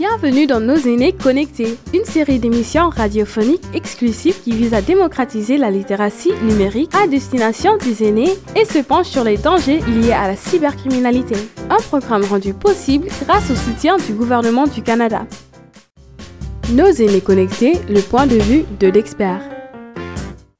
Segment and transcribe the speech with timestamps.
[0.00, 5.70] Bienvenue dans Nos aînés connectés, une série d'émissions radiophoniques exclusives qui vise à démocratiser la
[5.70, 10.36] littératie numérique à destination des aînés et se penche sur les dangers liés à la
[10.36, 11.34] cybercriminalité.
[11.68, 15.26] Un programme rendu possible grâce au soutien du gouvernement du Canada.
[16.72, 19.59] Nos aînés connectés, le point de vue de l'expert.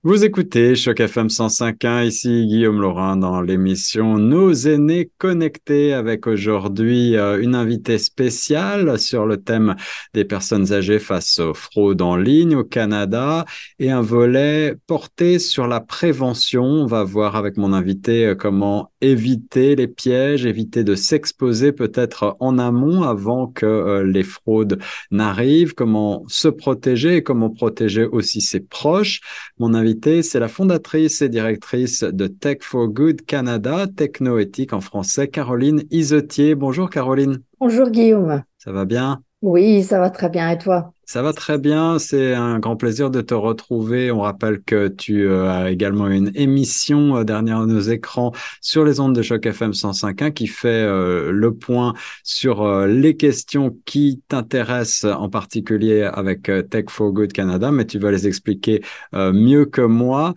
[0.02, 7.18] Vous écoutez Choc FM 105.1, ici Guillaume Laurin dans l'émission Nos aînés connectés avec aujourd'hui
[7.18, 9.76] euh, une invitée spéciale sur le thème
[10.14, 13.44] des personnes âgées face aux fraudes en ligne au Canada
[13.78, 16.64] et un volet porté sur la prévention.
[16.64, 22.38] On va voir avec mon invité euh, comment éviter les pièges, éviter de s'exposer peut-être
[22.40, 24.78] en amont avant que euh, les fraudes
[25.10, 29.20] n'arrivent, comment se protéger et comment protéger aussi ses proches.
[29.58, 29.89] Mon invité
[30.22, 36.54] c'est la fondatrice et directrice de Tech for Good Canada, technoéthique en français, Caroline Isotier.
[36.54, 37.42] Bonjour Caroline.
[37.58, 38.42] Bonjour Guillaume.
[38.58, 39.22] Ça va bien?
[39.42, 40.50] Oui, ça va très bien.
[40.50, 40.92] Et toi?
[41.10, 44.12] Ça va très bien, c'est un grand plaisir de te retrouver.
[44.12, 49.00] On rappelle que tu euh, as également une émission euh, dernière nos écrans sur les
[49.00, 55.12] ondes de choc FM 105.1 qui fait euh, le point sur les questions qui t'intéressent
[55.12, 58.80] en particulier avec Tech for Good Canada, mais tu vas les expliquer
[59.12, 60.34] mieux que moi.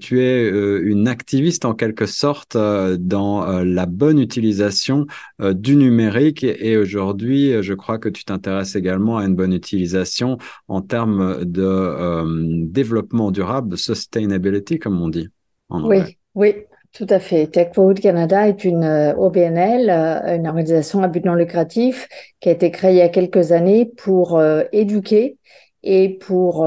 [0.00, 5.06] tu es une activiste en quelque sorte dans la bonne utilisation
[5.40, 10.05] du numérique et aujourd'hui, je crois que tu t'intéresses également à une bonne utilisation
[10.68, 12.24] en termes de euh,
[12.66, 15.28] développement durable, de sustainability, comme on dit
[15.68, 16.54] en Oui, oui.
[16.92, 17.46] Tout à fait.
[17.48, 22.08] Tech Forward Canada est une euh, OBNL, euh, une organisation à but non lucratif
[22.40, 25.36] qui a été créée il y a quelques années pour éduquer
[25.82, 26.66] et pour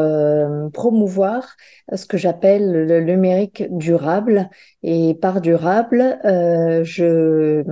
[0.72, 1.56] promouvoir
[1.94, 4.50] ce que j'appelle le numérique durable.
[4.84, 7.64] Et par durable, je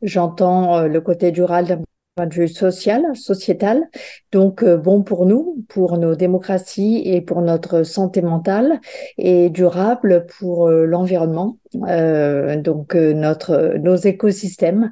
[0.00, 1.80] j'entends le côté durable
[2.18, 3.88] point de vue social, sociétal,
[4.32, 8.80] donc euh, bon pour nous, pour nos démocraties et pour notre santé mentale,
[9.18, 14.90] et durable pour euh, l'environnement, euh, donc notre nos écosystèmes.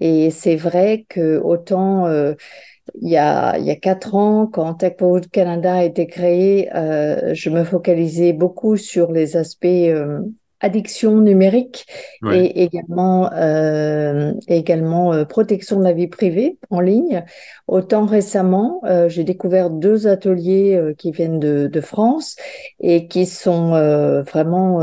[0.00, 2.06] Et c'est vrai que autant
[3.00, 6.68] il y a, il y a quatre ans, quand Tech Forward Canada a été créé,
[6.74, 9.66] je me focalisais beaucoup sur les aspects
[10.60, 11.86] addiction numérique
[12.32, 17.24] et également euh, également euh, protection de la vie privée en ligne.
[17.66, 22.36] Autant récemment, euh, j'ai découvert deux ateliers qui viennent de, de, France
[22.80, 23.70] et qui sont
[24.22, 24.80] vraiment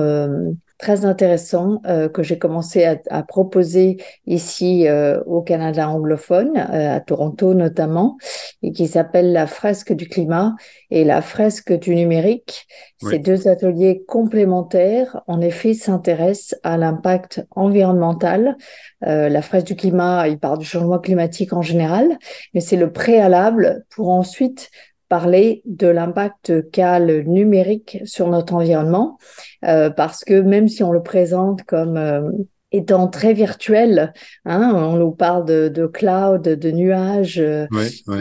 [0.84, 6.98] très intéressant euh, que j'ai commencé à, à, proposer ici euh, au Canada anglophone, euh,
[6.98, 8.18] à Toronto notamment,
[8.64, 10.56] et qui s'appelle la fresque du climat
[10.92, 12.68] et la fresque du numérique.
[13.10, 18.56] Ces deux ateliers complémentaires, en effet, s'intéressent à l'impact environnemental.
[19.02, 22.18] la fresque du climat, il parle du changement climatique en général,
[22.54, 24.70] mais c'est le préalable pour ensuite
[25.14, 29.20] parler de l'impact qu'a le numérique sur notre environnement,
[29.64, 32.32] euh, parce que même si on le présente comme euh,
[32.72, 34.12] étant très virtuel,
[34.46, 37.68] hein, on nous parle de, de cloud, de nuages, euh,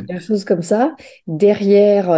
[0.06, 0.94] des choses comme ça.
[1.26, 2.10] Derrière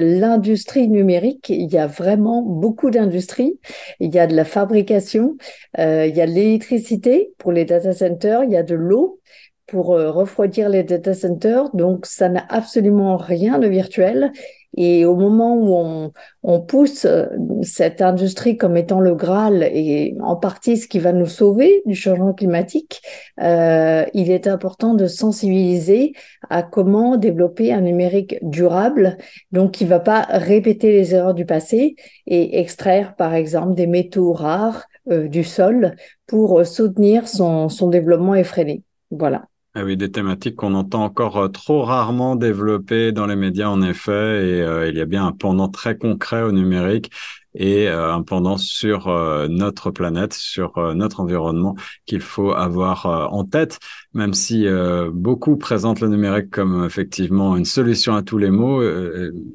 [0.00, 3.58] l'industrie numérique, il y a vraiment beaucoup d'industries.
[3.98, 5.36] Il y a de la fabrication,
[5.76, 9.18] il y a de l'électricité pour les data centers, il y a de l'eau,
[9.66, 11.70] pour euh, refroidir les data centers.
[11.74, 14.32] Donc, ça n'a absolument rien de virtuel.
[14.76, 16.12] Et au moment où on,
[16.42, 17.26] on, pousse euh,
[17.62, 21.94] cette industrie comme étant le Graal et en partie ce qui va nous sauver du
[21.94, 23.00] changement climatique,
[23.40, 26.12] euh, il est important de sensibiliser
[26.50, 29.16] à comment développer un numérique durable,
[29.50, 31.96] donc qui va pas répéter les erreurs du passé
[32.26, 35.96] et extraire par exemple des métaux rares euh, du sol
[36.26, 38.82] pour soutenir son, son développement effréné.
[39.10, 39.46] Voilà.
[39.78, 43.82] Ah oui, des thématiques qu'on entend encore euh, trop rarement développées dans les médias, en
[43.82, 47.10] effet, et euh, il y a bien un pendant très concret au numérique
[47.56, 51.74] et euh, un pendant sur euh, notre planète, sur euh, notre environnement
[52.04, 53.78] qu'il faut avoir en tête,
[54.12, 54.66] même si
[55.12, 58.82] beaucoup présentent le numérique comme effectivement une solution à tous les maux,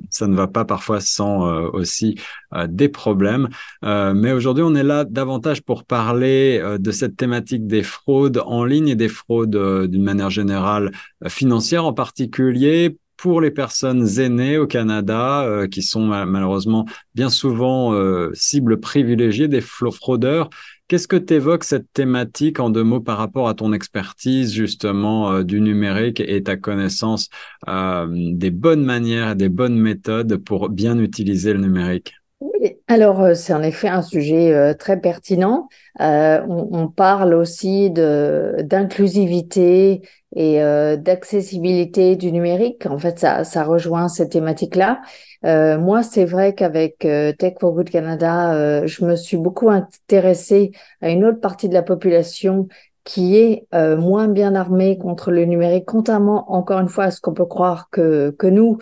[0.09, 2.15] ça ne va pas parfois sans aussi
[2.67, 3.49] des problèmes.
[3.81, 8.89] mais aujourd'hui, on est là davantage pour parler de cette thématique des fraudes en ligne
[8.89, 10.91] et des fraudes d'une manière générale
[11.27, 17.93] financière en particulier pour les personnes aînées au Canada, euh, qui sont malheureusement bien souvent
[17.93, 20.49] euh, cibles privilégiées des fraudeurs.
[20.87, 25.31] Qu'est-ce que tu évoques cette thématique en deux mots par rapport à ton expertise justement
[25.31, 27.29] euh, du numérique et ta connaissance
[27.67, 32.15] des bonnes manières et des bonnes méthodes pour bien utiliser le numérique?
[32.91, 35.69] Alors, euh, c'est en effet un sujet euh, très pertinent.
[36.01, 40.01] Euh, on, parle aussi d'inclusivité
[40.35, 40.59] et
[40.97, 42.85] d'accessibilité du numérique.
[42.85, 45.01] En fait, ça, ça rejoint cette thématique-là.
[45.43, 50.71] moi, c'est vrai qu'avec Tech for Good Canada, je me suis beaucoup intéressée
[51.01, 52.67] à une autre partie de la population
[53.05, 57.33] qui est moins bien armée contre le numérique, contrairement encore une fois à ce qu'on
[57.33, 58.79] peut croire que, que nous,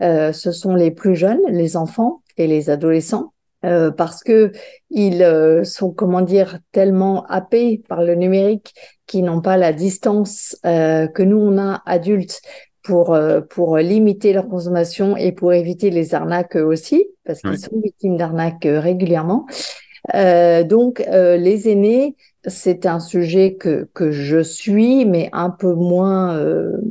[0.00, 3.32] ce sont les plus jeunes, les enfants et les adolescents.
[3.64, 4.52] Euh, parce que
[4.88, 8.74] ils euh, sont, comment dire, tellement happés par le numérique
[9.06, 12.40] qu'ils n'ont pas la distance euh, que nous on a adultes
[12.82, 13.18] pour
[13.50, 18.64] pour limiter leur consommation et pour éviter les arnaques aussi, parce qu'ils sont victimes d'arnaques
[18.64, 19.44] régulièrement.
[20.14, 22.16] donc les aînés,
[22.46, 26.40] c'est un sujet que que je suis, mais un peu moins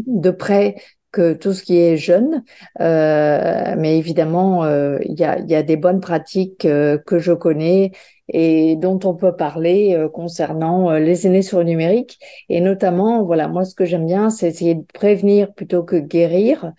[0.06, 0.75] de près
[1.11, 2.44] que tout ce qui est jeune.
[2.81, 7.33] Euh, mais évidemment, euh, il y, a, y, a, des bonnes pratiques euh, que je
[7.33, 7.91] connais
[8.31, 12.19] et dont on peut parler euh, concernant les aînés sur le numérique.
[12.50, 16.73] Et notamment, voilà, moi, ce que j'aime bien, c'est essayer de prévenir plutôt que guérir.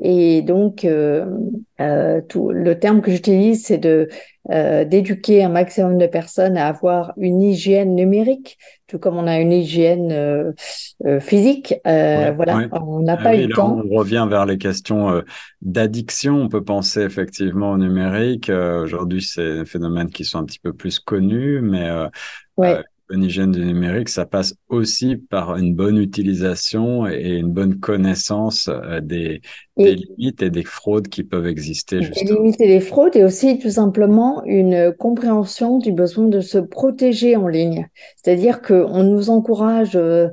[0.00, 0.86] Et donc,
[2.28, 4.08] tout, le terme que j'utilise, c'est de
[4.48, 8.58] d'éduquer un maximum de personnes à avoir une hygiène numérique
[8.92, 10.52] tout comme on a une hygiène euh,
[11.06, 11.74] euh, physique.
[11.86, 13.80] Euh, voilà, on n'a ah pas eu le temps.
[13.82, 15.22] On revient vers les questions
[15.62, 16.42] d'addiction.
[16.42, 18.50] On peut penser effectivement au numérique.
[18.50, 21.88] Aujourd'hui, c'est des phénomènes qui sont un petit peu plus connus, mais
[23.12, 28.68] une hygiène du numérique, ça passe aussi par une bonne utilisation et une bonne connaissance
[28.68, 29.42] euh, des,
[29.76, 32.00] limites et des fraudes qui peuvent exister.
[32.00, 36.58] Des limites et des fraudes et aussi tout simplement une compréhension du besoin de se
[36.58, 37.88] protéger en ligne.
[38.16, 40.28] C'est-à-dire qu'on nous encourage euh,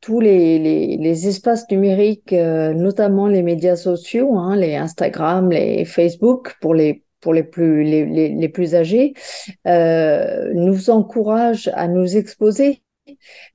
[0.00, 0.58] tous les,
[0.96, 7.04] les, espaces numériques, euh, notamment les médias sociaux, hein, les Instagram, les Facebook, pour les
[7.22, 9.14] pour les plus, les, les, plus âgés,
[9.66, 12.82] euh, nous encourage à nous exposer.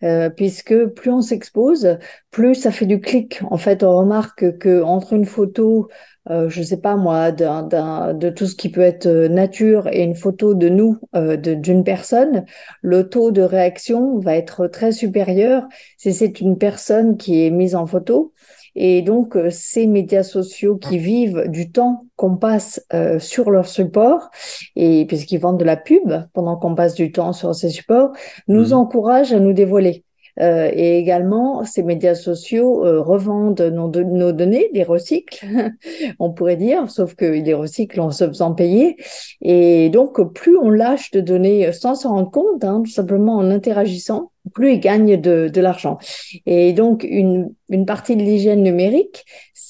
[0.04, 1.98] Euh, puisque plus on s'expose,
[2.32, 3.40] plus ça fait du clic.
[3.50, 5.88] En fait, on remarque que entre une photo,
[6.30, 10.54] euh, je sais pas moi, de tout ce qui peut être nature et une photo
[10.54, 12.46] de nous, euh, d'une personne,
[12.82, 15.64] le taux de réaction va être très supérieur
[15.98, 18.34] si c'est une personne qui est mise en photo
[18.80, 23.68] et donc, euh, ces médias sociaux qui vivent du temps qu'on passe euh, sur leur
[23.68, 24.30] support,
[24.76, 28.12] et puisqu'ils vendent de la pub pendant qu'on passe du temps sur ces supports,
[28.48, 28.74] nous mmh.
[28.74, 30.04] encouragent à nous dévoiler.
[30.40, 35.74] Euh, et également, ces médias sociaux euh, revendent nos, nos, données, les recyclent,
[36.20, 38.98] on pourrait dire, sauf qu'ils les recyclent en se faisant payer.
[39.42, 43.50] Et donc, plus on lâche de données sans s'en rendre compte, hein, tout simplement en
[43.50, 45.98] interagissant, plus ils gagnent de, de l'argent.
[46.46, 49.26] Et donc, une, une partie de l'hygiène numérique,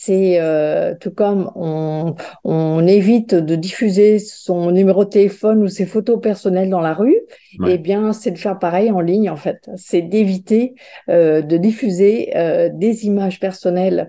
[0.08, 5.86] c'est euh, tout comme on, on, évite de diffuser son numéro de téléphone ou ses
[5.86, 7.18] photos personnelles dans la rue,
[7.66, 9.70] et eh bien, c'est de faire pareil en ligne, en fait.
[9.76, 10.76] C'est d'éviter
[11.10, 14.08] euh, de diffuser euh, des images personnelles,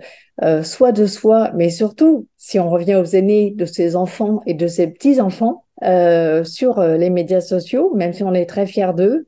[0.62, 4.68] soit de soi, mais surtout, si on revient aux aînés de ses enfants et de
[4.68, 5.64] ses petits-enfants,
[6.44, 9.26] sur les médias sociaux, même si on est très fiers d'eux,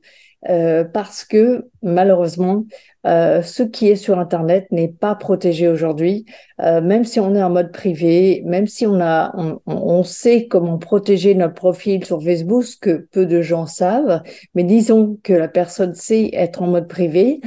[0.49, 2.65] euh, parce que malheureusement,
[3.05, 6.25] euh, ce qui est sur Internet n'est pas protégé aujourd'hui.
[6.59, 10.47] Euh, même si on est en mode privé, même si on a, on, on, sait
[10.47, 14.21] comment protéger notre profil sur Facebook, ce que peu de gens savent,
[14.55, 17.41] mais disons que la personne sait être en mode privé,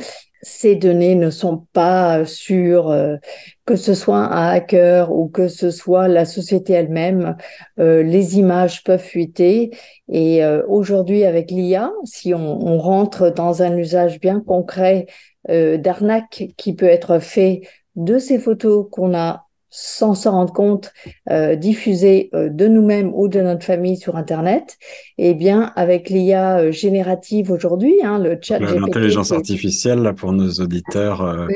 [0.44, 3.16] ces données ne sont pas sûres, euh,
[3.64, 7.36] que ce soit un hacker ou que ce soit la société elle-même,
[7.80, 9.70] euh, les images peuvent fuiter.
[10.08, 15.06] Et euh, aujourd'hui, avec l'IA, si on, on, rentre dans un usage bien concret
[15.46, 17.62] d'arnaque qui peut être fait
[17.96, 19.46] de ces photos qu'on a
[19.76, 20.92] sans s'en rendre compte,
[21.30, 24.78] euh, diffuser euh, de nous-mêmes ou de notre famille sur Internet,
[25.18, 30.48] eh bien, avec l'IA euh, générative aujourd'hui, hein, le chat L'intelligence artificielle, là, pour nos
[30.48, 31.22] auditeurs.
[31.22, 31.48] Euh,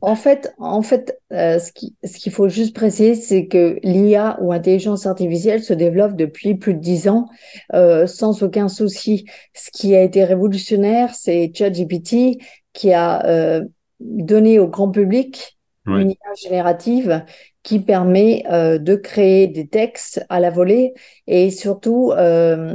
[0.00, 4.52] en, fait, en fait ce qu'il ce qu'il faut juste préciser, c'est que l'IA ou
[4.52, 7.28] intelligence artificielle se développe depuis plus de dix ans
[7.72, 9.26] sans aucun souci.
[9.54, 12.38] Ce qui a été révolutionnaire, c'est ChatGPT
[12.72, 13.62] qui a
[14.00, 17.24] donné au grand public une IA générative
[17.62, 20.94] qui permet euh, de créer des textes à la volée
[21.26, 22.74] et surtout euh,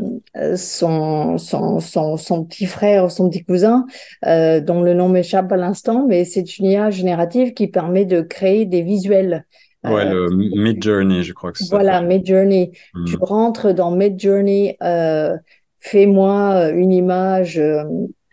[0.56, 3.86] son, son, son, son, petit frère, son petit cousin,
[4.25, 8.22] euh, dont le nom m'échappe à l'instant, mais c'est une IA générative qui permet de
[8.22, 9.46] créer des visuels.
[9.84, 12.72] Ouais, le Mid Journey, je crois que c'est Voilà, Mid Journey.
[12.96, 13.06] Hmm.
[13.06, 14.77] Tu rentres dans Mid Journey,
[15.80, 17.62] fais-moi une image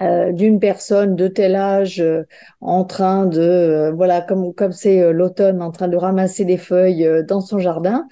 [0.03, 2.25] euh, d'une personne de tel âge euh,
[2.61, 7.09] en train de euh, voilà comme comme c'est l'automne en train de ramasser des feuilles
[7.29, 8.07] dans son jardin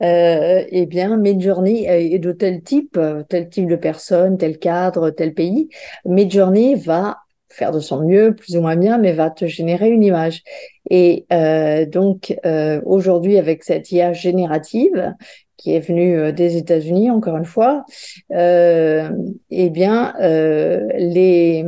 [0.00, 5.68] eh bien Midjourney est de tel type tel type de personne tel cadre tel pays.
[6.04, 10.04] Midjourney va faire de son mieux plus ou moins bien mais va te générer une
[10.04, 10.42] image.
[10.90, 11.26] Et
[11.90, 12.36] donc
[12.84, 15.14] aujourd'hui avec cette IA générative
[15.56, 17.84] qui est venu euh, des États-Unis, encore une fois,
[18.32, 19.10] euh,
[19.50, 21.64] eh bien, euh, les,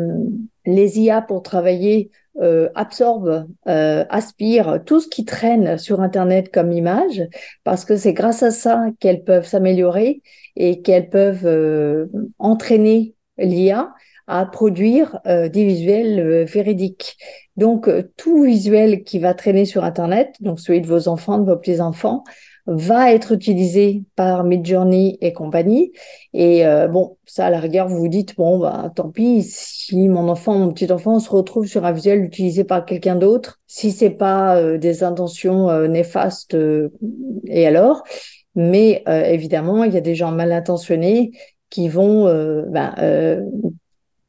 [0.67, 6.71] les IA pour travailler euh, absorbent, euh, aspirent tout ce qui traîne sur Internet comme
[6.73, 7.23] image,
[7.65, 10.23] parce que c'est grâce à ça qu'elles peuvent s'améliorer
[10.55, 12.07] et qu'elles peuvent euh,
[12.39, 13.93] entraîner l'IA
[14.29, 17.17] à produire euh, des visuels véridiques.
[17.57, 21.57] Donc, tout visuel qui va traîner sur Internet, donc celui de vos enfants, de vos
[21.57, 22.23] petits-enfants,
[22.71, 25.93] va être utilisé par Midjourney et compagnie.
[26.35, 30.09] Et euh, bon, ça, à la rigueur, vous vous dites, bon, bah, tant pis, si
[30.09, 33.91] mon enfant, mon petit enfant se retrouve sur un visuel utilisé par quelqu'un d'autre, si
[33.91, 36.57] c'est pas euh, des intentions euh, néfastes,
[37.47, 38.03] et alors?
[38.55, 41.31] Mais évidemment, il y a des gens mal intentionnés
[41.71, 43.41] qui vont ben, euh,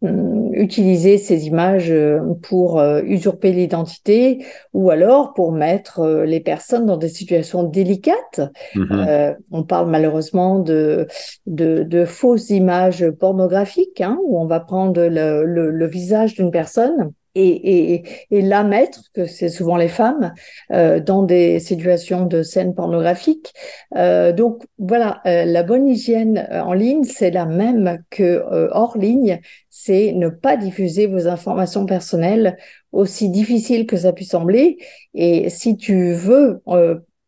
[0.02, 6.98] utiliser ces images euh, pour euh, usurper l'identité ou alors pour mettre les personnes dans
[6.98, 8.42] des situations délicates.
[8.76, 9.36] Mm-hmm.
[9.52, 11.08] on parle malheureusement de,
[11.48, 16.52] de, de fausses images pornographiques hein, où on va prendre le, le, le visage d'une
[16.52, 20.34] personne et, la mettre, que c'est souvent les femmes,
[20.72, 23.54] euh, dans des situations de scènes pornographiques.
[23.96, 29.40] Euh, donc voilà, euh, la bonne hygiène en ligne, c'est la même que hors ligne,
[29.70, 32.58] c'est ne pas diffuser vos informations personnelles,
[32.92, 34.78] aussi difficile que ça puisse sembler.
[35.14, 36.62] Et si tu veux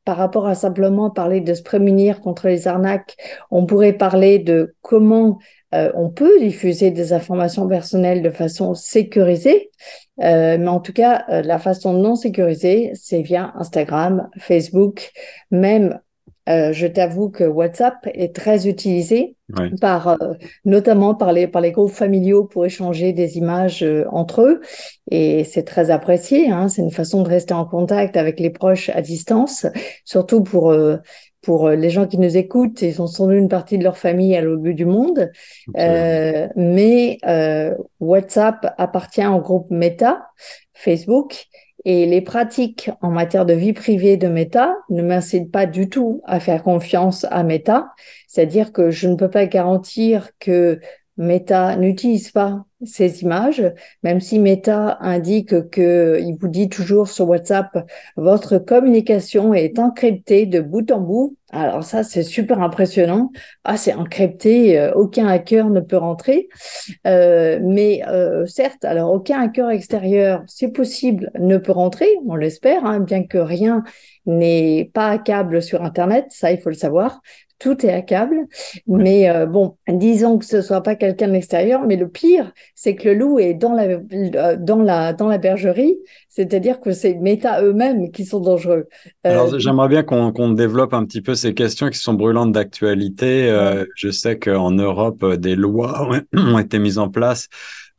[0.06, 3.16] par rapport à simplement parler de se prémunir contre les arnaques,
[3.52, 5.38] on pourrait parler de comment
[5.74, 9.72] euh, on peut diffuser des informations personnelles de façon sécurisée,
[10.22, 15.12] euh, mais en tout cas, euh, la façon non sécurisée, c'est via Instagram, Facebook,
[15.50, 16.00] même
[16.48, 19.38] je t'avoue que WhatsApp est très utilisé
[19.80, 20.18] par
[20.66, 24.62] notamment par les par les groupes familiaux pour échanger des images entre eux.
[25.10, 26.52] Et c'est très apprécié.
[26.52, 29.66] Hein, c'est une façon de rester en contact avec les proches à distance,
[30.04, 30.76] surtout pour
[31.42, 33.98] pour euh, les gens qui nous écoutent, ils ont sans doute une partie de leur
[33.98, 35.32] famille à l'autre bout du monde.
[35.78, 40.30] Euh, mais euh, WhatsApp appartient au groupe Meta,
[40.74, 41.48] Facebook,
[41.84, 46.22] et les pratiques en matière de vie privée de Meta ne m'incitent pas du tout
[46.26, 47.90] à faire confiance à Meta.
[48.28, 50.80] C'est-à-dire que je ne peux pas garantir que
[51.22, 53.64] Meta n'utilise pas ces images,
[54.02, 57.88] même si Meta indique que il vous dit toujours sur WhatsApp
[58.18, 61.38] votre communication est encryptée de bout en bout.
[61.52, 63.32] Alors ça c'est super impressionnant.
[63.64, 66.50] Ah c'est encrypté, euh, aucun hacker ne peut rentrer.
[67.06, 72.84] Euh, mais euh, certes, alors aucun hacker extérieur, c'est possible, ne peut rentrer, on l'espère,
[72.86, 73.84] hein, bien que rien
[74.26, 77.22] n'est pas hackable sur Internet, ça il faut le savoir
[77.62, 78.48] tout est à câble.
[78.88, 82.96] Mais euh, bon, disons que ce soit pas quelqu'un de l'extérieur, mais le pire, c'est
[82.96, 87.14] que le loup est dans la, euh, dans la, dans la bergerie, c'est-à-dire que c'est
[87.16, 88.88] Meta eux-mêmes qui sont dangereux.
[89.28, 93.48] Euh, Alors j'aimerais bien qu'on développe un petit peu ces questions qui sont brûlantes d'actualité.
[93.96, 97.48] je sais qu'en Europe, des lois ont été mises en place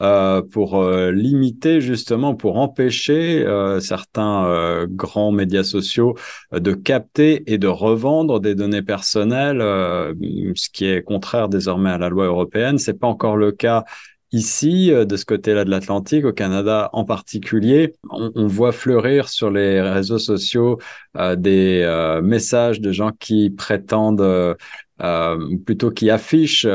[0.03, 6.17] euh, pour euh, limiter justement, pour empêcher euh, certains grands médias sociaux
[6.53, 12.09] de capter et de revendre des données personnelles, ce qui est contraire désormais à la
[12.09, 12.79] loi européenne.
[12.79, 13.85] C'est pas encore le cas
[14.35, 19.79] Ici, de ce côté-là de l'Atlantique, au Canada en particulier, on, voit fleurir sur les
[19.83, 20.79] réseaux sociaux
[21.37, 24.57] des messages de gens qui prétendent,
[25.67, 26.67] plutôt qui affichent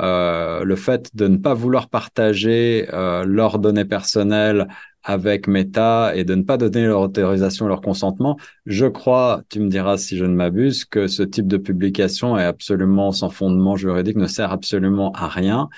[0.00, 4.68] euh, le fait de ne pas vouloir partager euh, leurs données personnelles
[5.04, 9.68] avec Meta et de ne pas donner leur autorisation, leur consentement, je crois, tu me
[9.68, 14.16] diras si je ne m'abuse, que ce type de publication est absolument sans fondement juridique,
[14.16, 15.68] ne sert absolument à rien,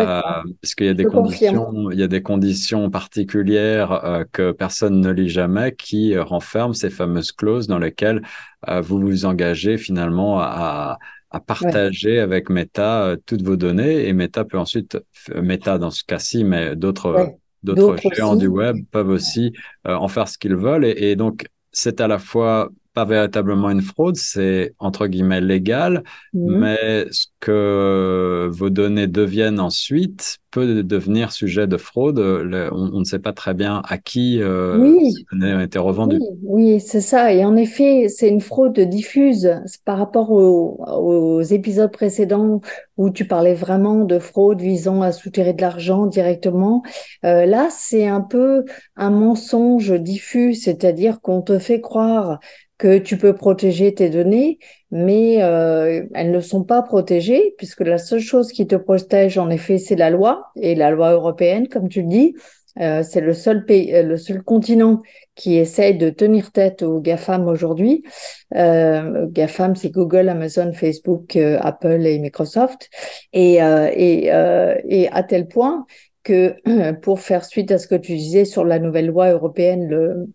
[0.00, 0.20] euh,
[0.60, 5.00] parce qu'il y a des conditions, il y a des conditions particulières euh, que personne
[5.00, 8.22] ne lit jamais qui renferment ces fameuses clauses dans lesquelles
[8.68, 10.98] euh, vous vous engagez finalement à, à
[11.40, 14.98] partager avec Meta euh, toutes vos données et Meta peut ensuite,
[15.34, 19.52] Meta dans ce cas-ci, mais d'autres d'autres géants du web peuvent aussi
[19.86, 23.70] euh, en faire ce qu'ils veulent et, et donc c'est à la fois pas véritablement
[23.70, 26.58] une fraude, c'est entre guillemets légal, mhm.
[26.58, 32.18] mais ce que vos données deviennent ensuite peut devenir sujet de fraude.
[32.20, 36.20] on, ne sait pas très bien à qui euh, ces données ont été revendues.
[36.42, 37.32] Oui, c'est ça.
[37.32, 42.60] Et en effet, c'est une fraude diffuse par rapport aux, épisodes précédents
[42.96, 46.82] où tu parlais vraiment de fraude visant à soutirer de l'argent directement.
[47.24, 48.64] Euh, là, c'est un peu
[48.96, 52.38] un mensonge diffus, c'est-à-dire qu'on te fait croire
[52.82, 54.58] que tu peux protéger tes données,
[54.90, 59.50] mais euh, elles ne sont pas protégées puisque la seule chose qui te protège en
[59.50, 62.34] effet c'est la loi et la loi européenne comme tu le dis.
[62.80, 65.00] Euh, c'est le seul pays, euh, le seul continent
[65.36, 68.02] qui essaye de tenir tête aux GAFAM aujourd'hui.
[68.50, 72.90] GAFAM, c'est Google, Amazon, Facebook, Apple et Microsoft.
[73.32, 75.86] Et, et, et à tel point
[76.24, 76.56] que
[77.00, 80.26] pour faire suite à ce que tu disais sur la nouvelle loi européenne, le,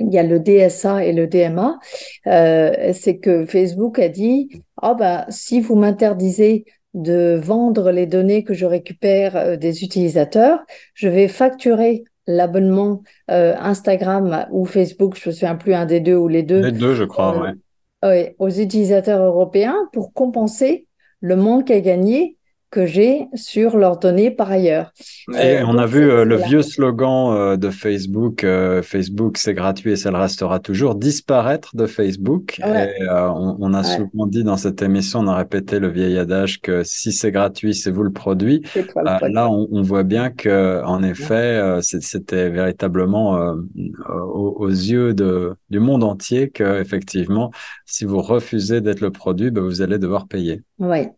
[0.00, 1.78] il y a le DSA et le DMA,
[2.26, 6.64] euh, c'est que Facebook a dit ah bah si vous m'interdisez
[6.94, 10.60] de vendre les données que je récupère euh, des utilisateurs,
[10.94, 16.16] je vais facturer l'abonnement euh, Instagram ou Facebook, je me souviens plus un des deux
[16.16, 16.60] ou les deux.
[16.60, 17.52] Les deux, je crois, ouais.
[18.02, 18.36] ouais.
[18.38, 20.86] Aux utilisateurs européens pour compenser
[21.20, 22.36] le manque à gagner
[22.70, 24.92] que j'ai sur leurs données par ailleurs.
[25.34, 28.46] Et euh, on a vu euh, le vieux slogan euh, de Facebook,
[28.82, 32.60] Facebook c'est gratuit et ça le restera toujours, disparaître de Facebook.
[32.60, 36.82] Et on, a souvent dit dans cette émission, on a répété le vieil adage que
[36.84, 38.62] si c'est gratuit, c'est vous le produit.
[38.96, 43.54] là, on, voit bien que en effet, c'était véritablement
[44.32, 47.50] aux, yeux de, du monde entier que effectivement,
[47.84, 50.62] si vous refusez d'être le produit, ben, vous allez devoir payer.
[50.78, 51.08] Oui.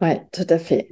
[0.00, 0.88] Oui, tout à fait.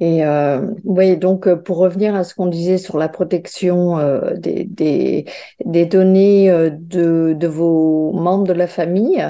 [0.00, 4.34] Et euh, oui, donc euh, pour revenir à ce qu'on disait sur la protection euh,
[4.36, 5.24] des, des,
[5.64, 9.24] des, données euh, de, de vos membres de la famille,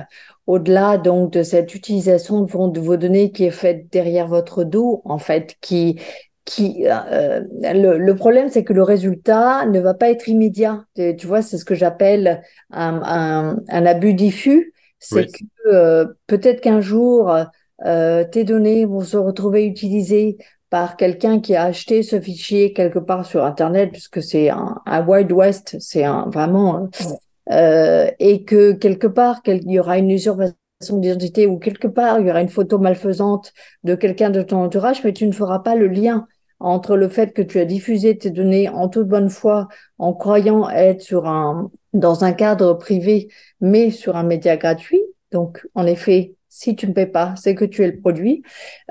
[0.46, 4.64] au-delà donc de cette utilisation de vos, de vos données qui est faite derrière votre
[4.64, 6.00] dos, en fait, qui
[6.44, 10.84] qui euh, le, le, problème c'est que le résultat ne va pas être immédiat.
[10.96, 14.72] Tu vois, c'est ce que j'appelle un, un, un, abus diffus.
[14.98, 17.30] C'est que peut-être qu'un jour
[17.86, 20.36] euh, tes données vont se retrouver utilisées
[20.70, 25.06] par quelqu'un qui a acheté ce fichier quelque part sur Internet, puisque c'est un, un
[25.06, 26.88] Wild West, c'est un, vraiment,
[27.50, 30.54] euh, et que quelque part, il y aura une usurpation
[30.92, 33.52] d'identité ou quelque part, il y aura une photo malfaisante
[33.84, 36.26] de quelqu'un de ton entourage, mais tu ne feras pas le lien
[36.60, 39.68] entre le fait que tu as diffusé tes données en toute bonne foi,
[39.98, 43.28] en croyant être sur un, dans un cadre privé,
[43.60, 45.02] mais sur un média gratuit.
[45.30, 48.42] Donc, en effet, si tu ne paies pas, c'est que tu es le produit.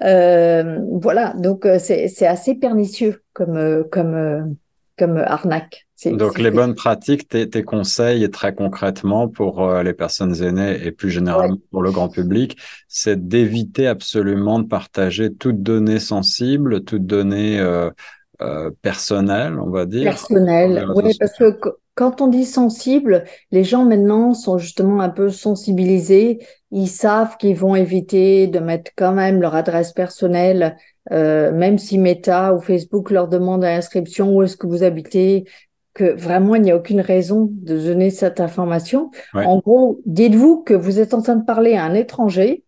[0.03, 4.55] Euh, voilà, donc euh, c'est assez pernicieux comme, euh, comme,
[4.97, 5.88] comme arnaque.
[6.05, 11.10] Donc les bonnes pratiques, tes, tes, conseils très concrètement pour les personnes aînées et plus
[11.10, 12.55] généralement pour le grand public,
[12.88, 17.60] c'est d'éviter absolument de partager toute donnée sensible, toute donnée
[18.84, 20.03] personnelle, on va dire.
[20.03, 21.58] Personnelle, oui, parce que
[21.97, 26.38] quand on dit sensible, les gens maintenant sont justement un peu sensibilisés.
[26.69, 30.77] Ils savent qu'ils vont éviter de mettre quand même leur adresse personnelle,
[31.12, 35.45] euh, même si Meta ou Facebook leur demandent à l'inscription où est-ce que vous habitez,
[35.95, 39.10] que vraiment il n'y a aucune raison de donner cette information.
[39.33, 42.63] En gros, dites-vous que vous êtes en train de parler à un étranger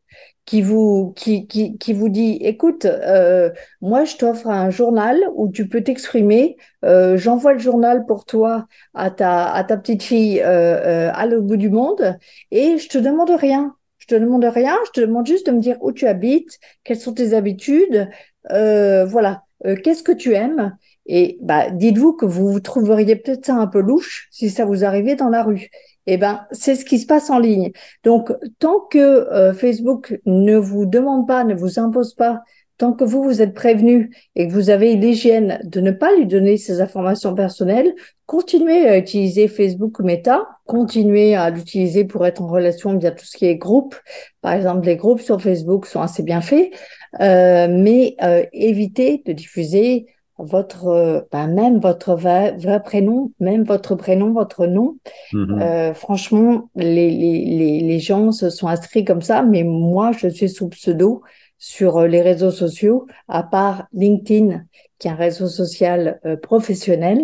[0.49, 5.51] qui vous, qui, qui, qui vous dit, écoute, euh, moi je t'offre un journal où
[5.51, 10.41] tu peux t'exprimer, euh, j'envoie le journal pour toi à ta, à ta petite fille
[10.43, 12.17] euh, à l'autre bout du monde
[12.49, 13.75] et je te demande rien.
[13.99, 16.99] Je te demande rien, je te demande juste de me dire où tu habites, quelles
[16.99, 18.09] sont tes habitudes,
[18.49, 19.43] voilà,
[19.83, 20.75] qu'est-ce que tu aimes?
[21.05, 24.83] Et bah, dites-vous que vous, vous trouveriez peut-être ça un peu louche si ça vous
[24.83, 25.69] arrivait dans la rue
[26.07, 27.71] eh ben, c'est ce qui se passe en ligne.
[28.03, 32.41] Donc, tant que euh, Facebook ne vous demande pas, ne vous impose pas,
[32.79, 36.25] tant que vous, vous êtes prévenu et que vous avez l'hygiène de ne pas lui
[36.25, 37.93] donner ces informations personnelles,
[38.25, 43.37] continuez à utiliser Facebook Meta, continuez à l'utiliser pour être en relation via tout ce
[43.37, 43.95] qui est groupe.
[44.41, 46.71] Par exemple, les groupes sur Facebook sont assez bien faits,
[47.19, 50.07] euh, mais euh, évitez de diffuser
[50.39, 54.97] votre, euh, ben même votre vrai, prénom, même votre prénom, votre nom.
[55.33, 55.61] Mhm.
[55.61, 60.49] Euh, franchement, les, les, les, gens se sont inscrits comme ça, mais moi, je suis
[60.49, 61.21] sous pseudo
[61.57, 64.63] sur euh, les réseaux sociaux, à part LinkedIn,
[64.97, 67.21] qui est un réseau social professionnel.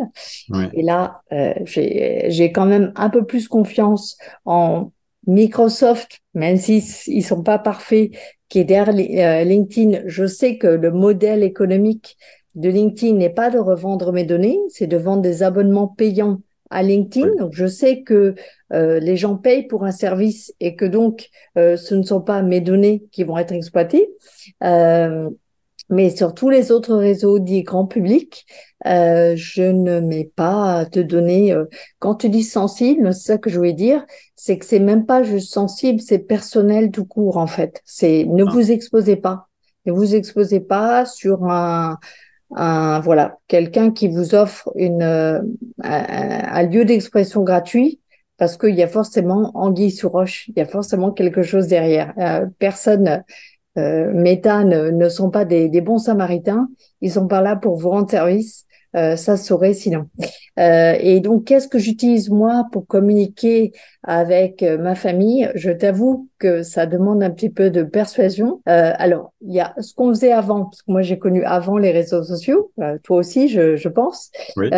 [0.72, 1.24] Et là,
[1.66, 4.92] j'ai quand même un peu plus confiance en
[5.28, 8.12] Microsoft, même s'ils ils sont pas parfaits,
[8.48, 10.04] qui est derrière LinkedIn.
[10.06, 12.18] Je sais que le modèle économique
[12.56, 16.40] de LinkedIn n'est pas de revendre mes données, c'est de vendre des abonnements payants
[16.70, 17.36] à LinkedIn.
[17.36, 18.36] Donc, je sais que
[18.74, 22.42] euh, les gens payent pour un service et que donc euh, ce ne sont pas
[22.42, 24.10] mes données qui vont être exploitées.
[24.64, 25.30] Euh,
[25.90, 28.48] mais sur tous les autres réseaux dits grand public,
[28.84, 31.56] je ne mets pas de données.
[32.00, 34.04] quand tu dis sensible, c'est ça que je voulais dire,
[34.36, 37.84] c'est que c'est même pas juste sensible, c'est personnel tout court en fait.
[37.86, 38.52] C'est ne ah.
[38.52, 39.48] vous exposez pas,
[39.86, 42.00] ne vous exposez pas sur un,
[42.52, 43.38] un voilà.
[43.48, 45.44] Quelqu'un qui vous offre une un,
[45.84, 48.00] un lieu d'expression gratuit
[48.38, 52.14] parce qu'il y a forcément anguille sous roche, il y a forcément quelque chose derrière.
[52.18, 53.24] Euh, personne,
[53.78, 56.68] euh, Méta ne, sont pas des, bons samaritains,
[57.02, 60.08] ils sont pas là pour vous rendre service, euh, ça saurait sinon.
[60.60, 65.50] Euh, et donc, qu'est-ce que j'utilise moi pour communiquer avec euh, ma famille?
[65.56, 68.62] Je t'avoue que ça demande un petit peu de persuasion.
[68.66, 71.92] alors, il y a ce qu'on faisait avant, parce que moi j'ai connu avant les
[71.92, 72.72] réseaux sociaux,
[73.04, 74.32] toi aussi, je, je pense.
[74.56, 74.70] Oui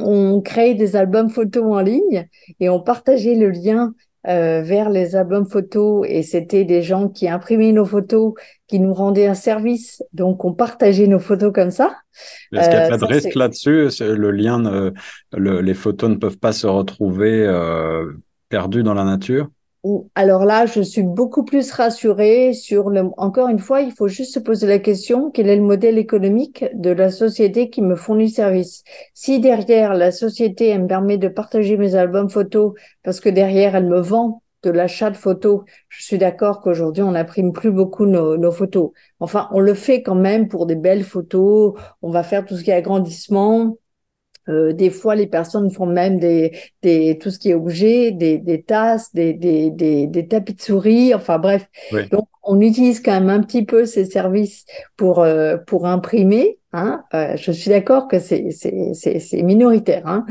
[0.00, 2.28] on créait des albums photos en ligne
[2.60, 3.94] et on partageait le lien
[4.26, 8.34] euh, vers les albums photos et c'était des gens qui imprimaient nos photos,
[8.66, 10.02] qui nous rendaient un service.
[10.12, 11.96] Donc on partageait nos photos comme ça.
[12.52, 13.88] Est-ce qu'il n'y a pas de risque là-dessus?
[14.00, 14.92] Le lien,
[15.36, 18.12] les photos ne peuvent pas se retrouver euh,
[18.48, 19.48] perdues dans la nature?
[20.14, 23.04] Alors là, je suis beaucoup plus rassurée sur le.
[23.16, 26.64] Encore une fois, il faut juste se poser la question quel est le modèle économique
[26.74, 28.82] de la société qui me fournit le service?
[29.14, 33.76] Si derrière la société elle me permet de partager mes albums photos parce que derrière
[33.76, 38.06] elle me vend de l'achat de photos, je suis d'accord qu'aujourd'hui on n'imprime plus beaucoup
[38.06, 38.90] nos, nos, photos.
[39.20, 41.74] Enfin, on le fait quand même pour des belles photos.
[42.02, 43.76] On va faire tout ce qui est agrandissement
[44.48, 48.38] euh, des fois, les personnes font même des, des tout ce qui est objet, des,
[48.38, 51.14] des tasses, des, des, des, des, tapis de souris.
[51.14, 51.66] Enfin bref,
[52.10, 54.64] donc on utilise quand même un petit peu ces services
[54.96, 56.58] pour euh, pour imprimer.
[56.72, 57.02] Hein.
[57.14, 60.26] Euh, je suis d'accord que c'est c'est c'est minoritaire, hein.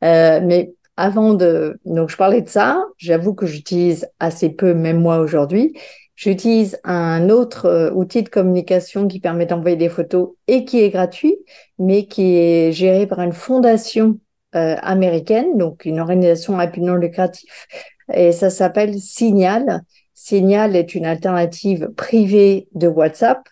[0.00, 2.84] mais avant de donc je parlais de ça.
[2.98, 5.74] J'avoue que j'utilise assez peu, même moi aujourd'hui.
[6.20, 10.90] J'utilise un autre euh, outil de communication qui permet d'envoyer des photos et qui est
[10.90, 11.38] gratuit,
[11.78, 14.18] mais qui est géré par une fondation
[14.54, 17.66] euh, américaine, donc une organisation à but non lucratif.
[18.12, 19.80] Et ça s'appelle Signal.
[20.12, 23.48] Signal est une alternative privée de WhatsApp.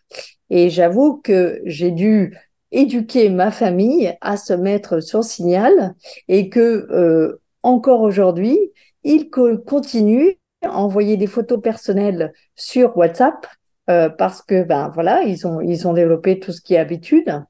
[0.50, 2.36] Et j'avoue que j'ai dû
[2.70, 5.94] éduquer ma famille à se mettre sur Signal
[6.28, 8.58] et que euh, encore aujourd'hui,
[9.04, 13.46] ils continuent envoyer des photos personnelles sur WhatsApp
[13.90, 17.42] euh, parce que ben voilà ils ont ils ont développé tout ce qui est habitude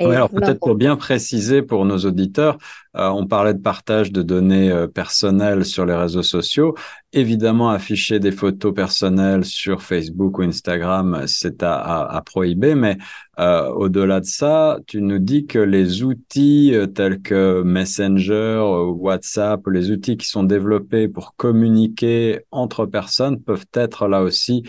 [0.00, 2.58] alors peut-être pour bien préciser pour nos auditeurs,
[2.96, 6.74] euh, on parlait de partage de données euh, personnelles sur les réseaux sociaux.
[7.12, 12.74] Évidemment, afficher des photos personnelles sur Facebook ou Instagram, c'est à, à, prohiber.
[12.74, 12.98] Mais
[13.38, 18.62] euh, au-delà de ça, tu nous dis que les outils tels que Messenger,
[18.96, 24.64] WhatsApp, les outils qui sont développés pour communiquer entre personnes peuvent être là aussi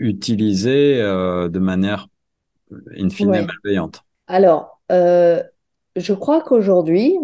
[0.00, 2.08] utilisés de manière
[2.96, 5.42] in fine malveillante Alors, euh,
[5.96, 7.16] je crois qu'aujourd'hui,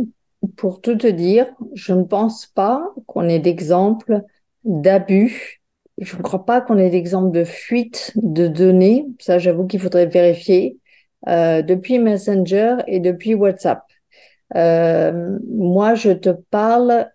[0.56, 4.22] pour tout te dire, je ne pense pas qu'on ait d'exemple
[4.64, 5.62] d'abus.
[5.98, 9.06] Je ne crois pas qu'on ait d'exemple de fuite de données.
[9.18, 10.78] Ça, j'avoue qu'il faudrait vérifier
[11.28, 13.82] euh, depuis Messenger et depuis WhatsApp.
[14.56, 17.08] Euh, moi, je te parle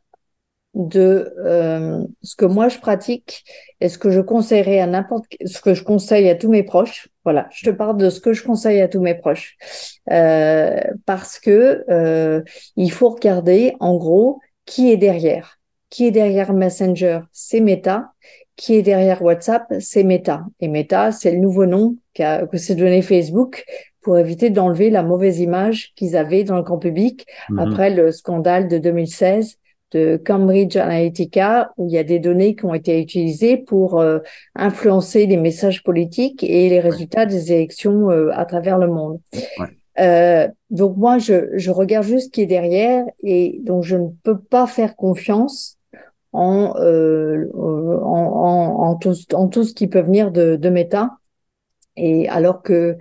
[0.76, 3.46] de euh, ce que moi je pratique
[3.80, 7.08] et ce que je conseillerais à n'importe ce que je conseille à tous mes proches.
[7.26, 9.58] Voilà, je te parle de ce que je conseille à tous mes proches
[10.12, 12.42] euh, parce que euh,
[12.76, 15.60] il faut regarder en gros qui est derrière.
[15.90, 18.12] Qui est derrière Messenger, c'est Meta.
[18.56, 20.46] Qui est derrière WhatsApp, c'est Meta.
[20.60, 23.66] Et Meta, c'est le nouveau nom que s'est donné Facebook
[24.02, 27.60] pour éviter d'enlever la mauvaise image qu'ils avaient dans le grand public mhm.
[27.60, 29.58] après le scandale de 2016
[29.92, 34.20] de Cambridge Analytica où il y a des données qui ont été utilisées pour euh,
[34.56, 39.20] influencer les messages politiques et les résultats des élections euh, à travers le monde.
[40.00, 44.10] Euh, donc moi, je, je, regarde juste ce qui est derrière et donc je ne
[44.24, 45.78] peux pas faire confiance
[46.34, 47.52] en, en,
[48.04, 51.12] en, en, tout, en tout ce qui peut venir de, de Meta.
[51.96, 52.98] Et alors que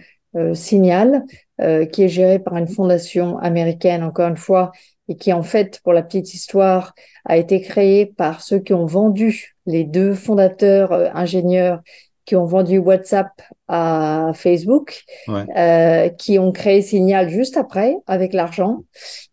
[0.52, 1.24] Signal,
[1.58, 4.70] qui est géré par une fondation américaine, encore une fois,
[5.08, 8.86] et qui en fait, pour la petite histoire, a été créé par ceux qui ont
[8.86, 11.80] vendu, les deux fondateurs euh, ingénieurs
[12.24, 13.28] qui ont vendu WhatsApp
[13.68, 18.84] à Facebook, euh, qui ont créé Signal juste après avec l'argent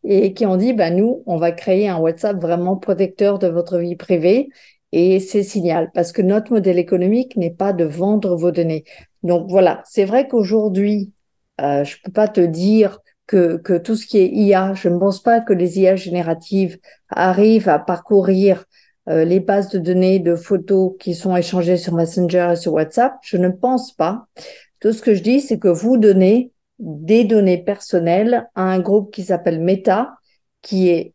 [0.04, 3.78] et qui ont dit, bah, nous, on va créer un WhatsApp vraiment protecteur de votre
[3.78, 4.50] vie privée
[4.92, 8.84] et c'est Signal parce que notre modèle économique n'est pas de vendre vos données.
[9.24, 11.12] Donc voilà, c'est vrai qu'aujourd'hui,
[11.62, 13.00] euh, je peux pas te dire
[13.32, 14.74] que, que tout ce qui est IA.
[14.74, 18.65] Je ne pense pas que les IA génératives arrivent à parcourir
[19.08, 23.13] euh, les bases de données de photos qui sont échangées sur Messenger et sur WhatsApp.
[23.22, 24.28] Je ne pense pas.
[24.82, 29.13] Tout ce que je dis, c'est que vous donnez des données personnelles à un groupe
[29.13, 30.13] qui s'appelle Meta,
[30.62, 31.13] qui est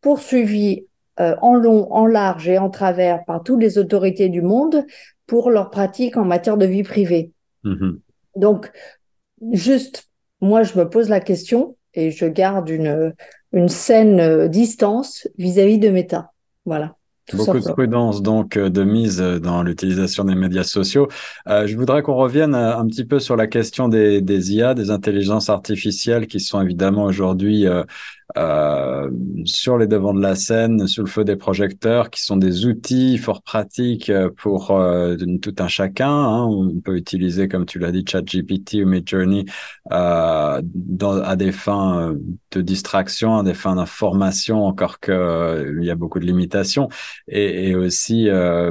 [0.00, 0.86] poursuivi
[1.20, 4.84] euh, en long, en large et en travers par toutes les autorités du monde
[5.28, 7.30] pour leurs pratiques en matière de vie privée.
[7.64, 8.00] Mm-hmm.
[8.34, 8.72] Donc,
[9.52, 10.07] juste,
[10.40, 13.14] moi, je me pose la question et je garde une,
[13.52, 16.32] une saine euh, distance vis-à-vis de Meta.
[16.64, 16.94] Voilà.
[17.34, 21.08] Beaucoup de prudence donc euh, de mise dans l'utilisation des médias sociaux.
[21.46, 24.90] Euh, je voudrais qu'on revienne un petit peu sur la question des, des IA, des
[24.90, 27.84] intelligences artificielles qui sont évidemment aujourd'hui euh,
[28.36, 29.10] euh,
[29.44, 33.16] sur les devants de la scène, sous le feu des projecteurs, qui sont des outils
[33.16, 36.10] fort pratiques euh, pour euh, tout un chacun.
[36.10, 36.44] Hein.
[36.44, 39.46] On peut utiliser, comme tu l'as dit, ChatGPT ou Midjourney
[39.92, 40.60] euh,
[41.00, 42.14] à des fins
[42.50, 46.88] de distraction, à des fins d'information, encore que il y a beaucoup de limitations,
[47.28, 48.28] et, et aussi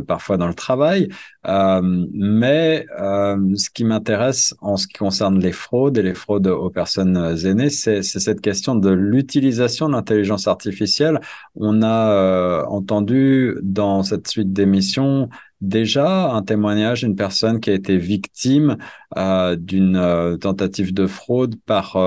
[0.08, 1.10] parfois dans le travail.
[1.47, 7.17] Mais ce qui m'intéresse en ce qui concerne les fraudes et les fraudes aux personnes
[7.45, 11.19] aînées, c'est cette question de l'utilisation de l'intelligence artificielle,
[11.55, 15.29] on a euh, entendu dans cette suite d'émissions
[15.62, 18.77] déjà un témoignage d'une personne qui a été victime
[19.17, 21.97] euh, d'une euh, tentative de fraude par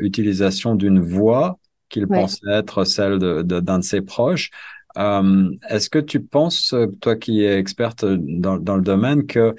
[0.00, 1.58] utilisation d'une voix
[1.88, 4.50] qu'il pensait être celle d'un de, d'un de, ses proches.
[4.96, 9.54] Est-ce que tu penses, toi qui es experte dans, dans le domaine, que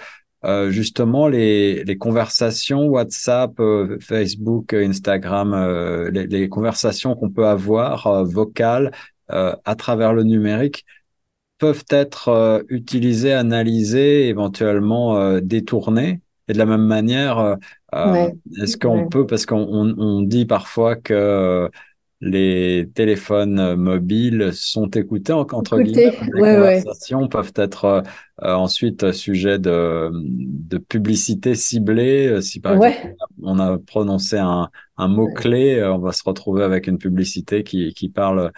[0.46, 7.46] euh, justement les, les, conversations WhatsApp, euh, Facebook, Instagram, euh, les, les, conversations qu'on peut
[7.46, 8.92] avoir vocales
[9.28, 10.86] à travers le numérique
[11.60, 16.22] peuvent être utilisées, analysées, éventuellement détournées?
[16.48, 17.58] Et de la même manière,
[17.94, 21.70] est-ce qu'on peut, parce qu'on on dit parfois que
[22.22, 26.18] les téléphones euh, mobiles sont écoutés entre guillemets.
[26.34, 28.02] Les conversations peuvent être euh,
[28.44, 32.42] euh, ensuite sujet de, de publicité ciblée.
[32.42, 36.88] Si par exemple on a prononcé un, un mot clé, on va se retrouver avec
[36.88, 38.52] une publicité qui, qui parle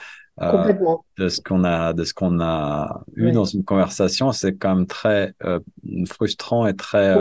[1.17, 4.31] de ce qu'on a de ce qu'on a eu dans une conversation.
[4.31, 5.35] C'est quand même très
[6.07, 7.15] frustrant et très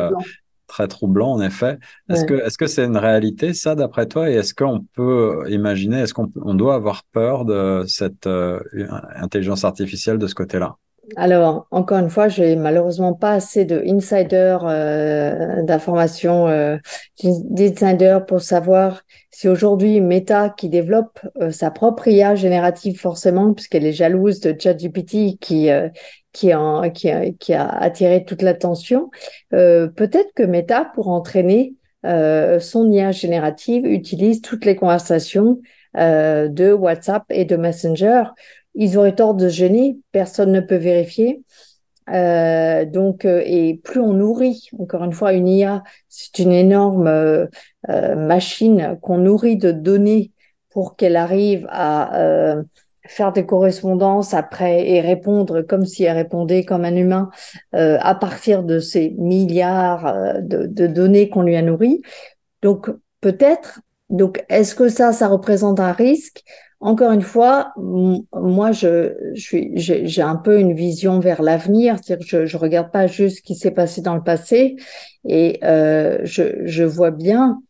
[0.70, 1.78] très troublant en effet.
[2.09, 4.30] Est-ce que est-ce que c'est une réalité ça d'après toi?
[4.30, 8.61] Et est-ce qu'on peut imaginer est-ce qu'on on doit avoir peur de cette euh,
[9.16, 10.76] intelligence artificielle de ce côté-là?
[11.16, 16.76] Alors, encore une fois, j'ai malheureusement pas assez de insider euh, d'informations euh,
[17.22, 23.86] d'insider pour savoir si aujourd'hui Meta, qui développe euh, sa propre IA générative forcément, puisqu'elle
[23.86, 25.68] est jalouse de ChatGPT qui
[26.32, 29.10] qui a, qui, a, qui a attiré toute l'attention,
[29.50, 35.58] peut-être que Meta, pour entraîner son IA générative, utilise toutes les conversations
[35.96, 38.22] de WhatsApp et de Messenger
[38.74, 41.42] ils auraient tort de gêner, personne ne peut vérifier.
[42.09, 47.06] Euh, donc, euh, et plus on nourrit, encore une fois, une IA, c'est une énorme
[47.09, 47.46] euh,
[47.88, 50.33] machine qu'on nourrit de données
[50.70, 52.12] pour qu'elle arrive à
[53.06, 57.28] faire des correspondances après et répondre comme si elle répondait comme un humain
[57.72, 62.02] à partir de ces milliards de, de données qu'on lui a nourries.
[62.62, 62.88] Donc,
[63.20, 63.80] peut-être,
[64.11, 66.44] donc, est-ce que ça, ça représente un risque?
[66.80, 72.46] Encore une fois, moi, je, suis, j'ai un peu une vision vers l'avenir, c'est-à-dire je,
[72.46, 74.76] je regarde pas juste ce qui s'est passé dans le passé,
[75.28, 77.60] et euh, je, je vois bien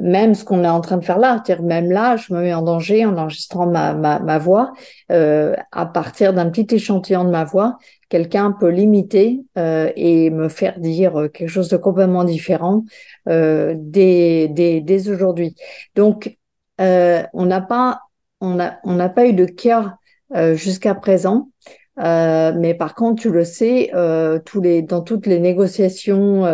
[0.00, 2.54] même ce qu'on est en train de faire là, c'est-à-dire même là, je me mets
[2.54, 4.72] en danger en enregistrant ma, ma, ma voix
[5.10, 7.78] euh, à partir d'un petit échantillon de ma voix.
[8.08, 12.84] Quelqu'un peut l'imiter euh, et me faire dire quelque chose de complètement différent
[13.28, 15.56] euh, dès, dès, dès aujourd'hui.
[15.96, 16.36] Donc,
[16.80, 18.00] euh, on n'a pas
[18.40, 19.96] on n'a on n'a pas eu de cas
[20.34, 21.50] euh, jusqu'à présent.
[21.98, 26.46] Euh, mais par contre, tu le sais, euh, tous les, dans toutes les négociations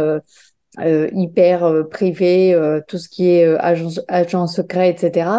[0.78, 5.30] hyper privées, tout ce qui est agent, agent secret, etc.,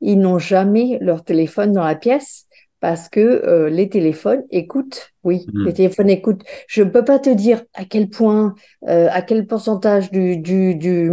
[0.00, 2.46] ils n'ont jamais leur téléphone dans la pièce
[2.80, 5.10] parce que les téléphones écoutent.
[5.24, 5.64] Oui, mmh.
[5.64, 6.42] les téléphones écoutent.
[6.68, 8.54] Je ne peux pas te dire à quel point,
[8.86, 11.10] à quel pourcentage du, du, du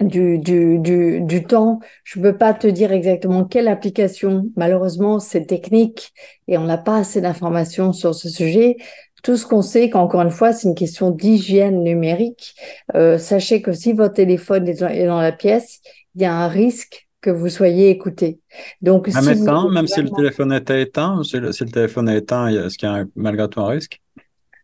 [0.00, 1.80] du, du, du, du temps.
[2.04, 4.50] Je ne peux pas te dire exactement quelle application.
[4.56, 6.12] Malheureusement, c'est technique
[6.46, 8.76] et on n'a pas assez d'informations sur ce sujet.
[9.22, 12.54] Tout ce qu'on sait, qu'encore une fois, c'est une question d'hygiène numérique.
[12.94, 15.80] Euh, sachez que si votre téléphone est dans, la pièce,
[16.14, 18.38] il y a un risque que vous soyez écouté.
[18.80, 22.18] Donc, même éteint, même si le téléphone était éteint, si le, si le téléphone est
[22.18, 24.00] éteint, est-ce qu'il y a malgré tout un risque?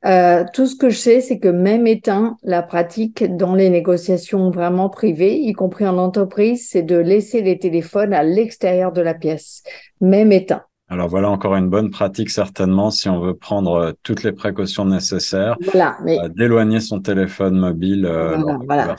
[0.04, 4.50] Euh, tout ce que je sais, c'est que même éteint, la pratique dans les négociations
[4.50, 9.14] vraiment privées, y compris en entreprise, c'est de laisser les téléphones à l'extérieur de la
[9.14, 9.62] pièce,
[10.00, 10.62] même éteint.
[10.90, 14.84] Alors voilà encore une bonne pratique certainement si on veut prendre euh, toutes les précautions
[14.84, 16.18] nécessaires, voilà, mais...
[16.20, 18.04] Euh, d'éloigner son téléphone mobile.
[18.04, 18.36] Euh,
[18.66, 18.94] voilà,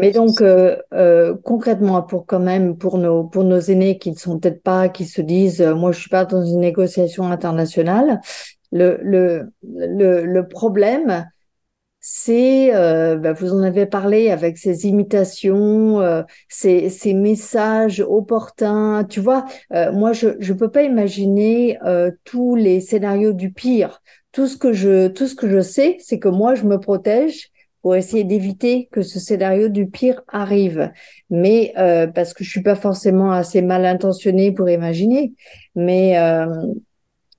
[0.00, 0.42] mais donc
[1.42, 5.04] concrètement pour quand même pour nos pour nos aînés qui ne sont peut-être pas qui
[5.04, 8.18] se disent moi je suis pas dans une négociation internationale,
[8.72, 11.26] le le le, le problème
[12.04, 19.04] c'est, euh, bah, vous en avez parlé avec ces imitations, euh, ces, ces, messages opportuns.
[19.04, 24.02] Tu vois, euh, moi, je ne peux pas imaginer euh, tous les scénarios du pire.
[24.32, 27.50] Tout ce que je, tout ce que je sais, c'est que moi, je me protège
[27.82, 30.90] pour essayer d'éviter que ce scénario du pire arrive.
[31.30, 35.34] Mais euh, parce que je suis pas forcément assez mal intentionnée pour imaginer.
[35.76, 36.16] Mais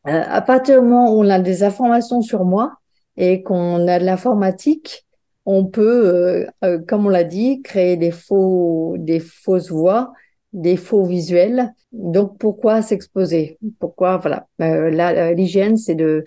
[0.05, 2.77] à partir du moment où on a des informations sur moi,
[3.17, 5.05] et qu'on a de l'informatique,
[5.45, 10.13] on peut, euh, euh, comme on l'a dit, créer des faux, des fausses voix,
[10.53, 11.73] des faux visuels.
[11.91, 13.57] Donc pourquoi s'exposer?
[13.79, 16.23] Pourquoi voilà euh, L'hygiène, c'est de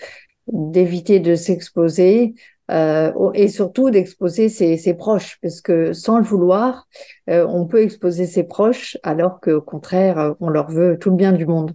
[0.49, 2.35] d'éviter de s'exposer,
[2.71, 6.89] euh, et surtout d'exposer ses, ses, proches, parce que sans le vouloir,
[7.31, 11.17] euh, on peut exposer ses proches alors qu'au contraire, euh, on leur veut tout le
[11.17, 11.73] bien du monde.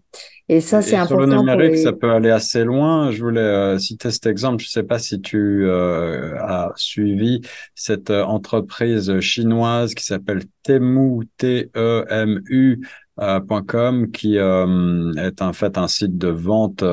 [0.52, 1.32] Et ça, c'est important.
[1.32, 3.10] Sur le numérique, ça peut aller assez loin.
[3.10, 4.62] Je voulais euh, citer cet exemple.
[4.62, 7.40] Je ne sais pas si tu euh, as suivi
[7.74, 12.82] cette entreprise chinoise qui s'appelle Temu, T-E-M-U,
[13.68, 16.84] .com qui euh, est en fait un site de vente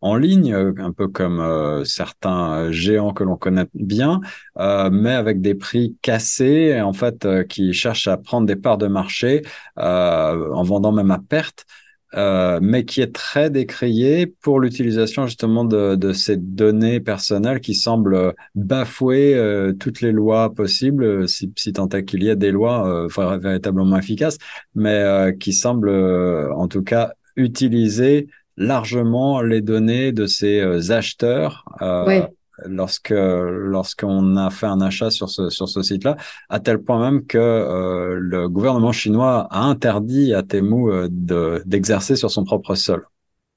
[0.00, 4.20] en ligne, un peu comme euh, certains géants que l'on connaît bien,
[4.58, 8.86] euh, mais avec des prix cassés, en fait, qui cherchent à prendre des parts de
[8.86, 9.42] marché
[9.76, 11.64] en vendant même à perte.
[12.14, 17.74] Euh, mais qui est très décrié pour l'utilisation justement de, de, ces données personnelles qui
[17.74, 22.50] semblent bafouer euh, toutes les lois possibles, si, si tant est qu'il y ait des
[22.50, 24.38] lois euh, véritablement efficaces,
[24.74, 25.90] mais qui semblent
[26.56, 31.64] en tout cas utiliser largement les données de ces acheteurs.
[32.06, 32.22] Oui
[32.66, 36.16] lorsque lorsqu'on a fait un achat sur ce sur ce site-là,
[36.48, 41.62] à tel point même que euh, le gouvernement chinois a interdit à Temu euh, de
[41.66, 43.06] d'exercer sur son propre sol.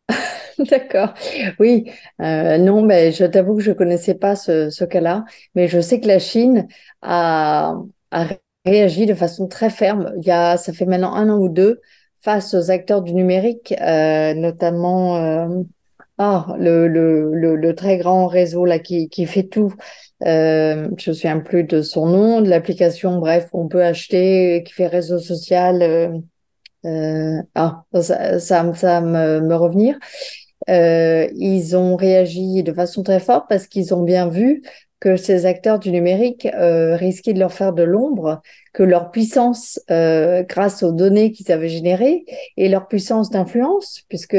[0.70, 1.14] D'accord.
[1.60, 1.90] Oui,
[2.22, 6.08] euh, non, mais je t'avoue que je connaissais pas ce, cas-là, mais je sais que
[6.08, 6.68] la Chine
[7.02, 7.76] a,
[8.12, 8.26] a
[8.66, 10.14] réagi de façon très ferme.
[10.18, 11.82] Il y a, ça fait maintenant un an ou deux,
[12.22, 15.66] face aux acteurs du numérique, notamment
[16.24, 19.74] ah, le, très grand réseau qui, fait tout.
[20.24, 24.74] Euh, je me souviens plus de son nom, de l'application, bref, on peut acheter, qui
[24.74, 25.82] fait réseau social.
[25.82, 26.10] Euh,
[26.86, 29.98] euh, ah, ça, ça, ça me, me revenir.
[30.68, 34.62] Ils ont réagi de façon très forte parce qu'ils ont bien vu
[35.00, 40.44] que ces acteurs du numérique risquaient de leur faire de l'ombre, que leur puissance, euh,
[40.44, 42.26] grâce aux données qu'ils avaient générées,
[42.58, 44.38] et leur puissance d'influence, puisque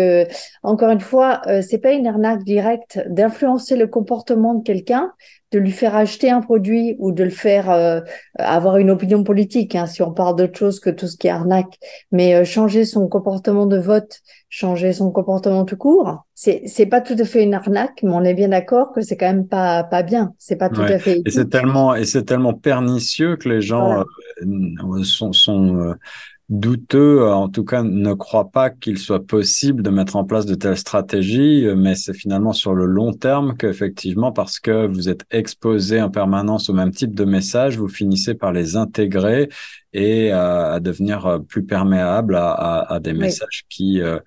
[0.63, 5.13] encore une fois, euh, c'est pas une arnaque directe d'influencer le comportement de quelqu'un,
[5.53, 8.01] de lui faire acheter un produit ou de le faire euh,
[8.39, 11.31] avoir une opinion politique, hein, si on parle d'autre chose que tout ce qui est
[11.31, 11.79] arnaque,
[12.11, 17.01] mais euh, changer son comportement de vote, changer son comportement tout court, c'est c'est pas
[17.01, 19.85] tout à fait une arnaque, mais on est bien d'accord que c'est quand même pas
[19.85, 21.21] pas bien, c'est pas tout à fait.
[21.27, 24.05] Et c'est tellement et c'est tellement pernicieux que les gens euh,
[25.05, 25.95] sont sont
[26.53, 30.45] douteux, euh, en tout cas ne croient pas qu'il soit possible de mettre en place
[30.45, 35.09] de telles stratégies, euh, mais c'est finalement sur le long terme qu'effectivement, parce que vous
[35.09, 39.49] êtes exposé en permanence au même type de messages, vous finissez par les intégrer
[39.95, 44.19] et à devenir plus perméable à, à, des messages qui euh,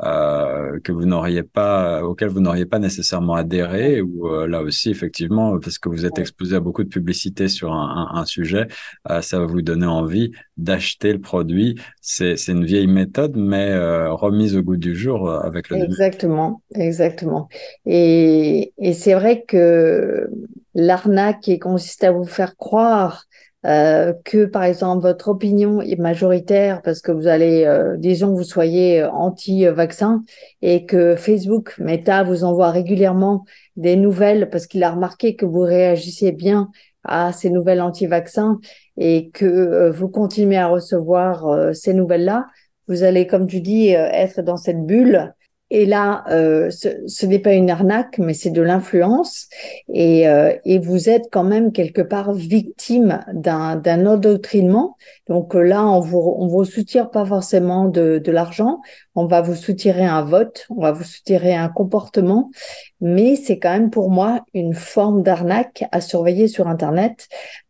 [0.00, 5.58] que vous n'auriez pas, auquel vous n'auriez pas nécessairement adhéré, ou euh, là aussi effectivement,
[5.58, 8.68] parce que vous êtes exposé à beaucoup de publicité sur un, un, un sujet,
[9.10, 11.78] euh, ça va vous donner envie d'acheter le produit.
[12.00, 15.76] C'est une vieille méthode, mais euh, remise au goût du jour avec le.
[15.76, 17.48] Exactement, exactement.
[17.86, 20.28] Et, et c'est vrai que
[20.74, 23.26] l'arnaque qui consiste à vous faire croire
[23.64, 28.42] euh, que par exemple votre opinion est majoritaire parce que vous allez, euh, disons, vous
[28.42, 30.24] soyez anti-vaccin
[30.62, 33.44] et que Facebook, Meta vous envoie régulièrement
[33.76, 36.70] des nouvelles parce qu'il a remarqué que vous réagissez bien
[37.04, 38.58] à ces nouvelles anti-vaccins
[38.96, 42.46] et que euh, vous continuez à recevoir ces nouvelles-là,
[42.88, 45.32] vous allez, comme tu dis, être dans cette bulle
[45.74, 49.48] et là, euh, ce, n'est pas une arnaque, mais c'est de l'influence.
[49.88, 54.98] Et, euh, et, vous êtes quand même quelque part victime d'un, d'un endoctrinement.
[55.30, 58.82] Donc euh, là, on vous, on vous soutire pas forcément de, de l'argent.
[59.14, 62.50] On va vous soutirer un vote, on va vous soutirer un comportement.
[63.00, 67.28] Mais c'est quand même pour moi une forme d'arnaque à surveiller sur Internet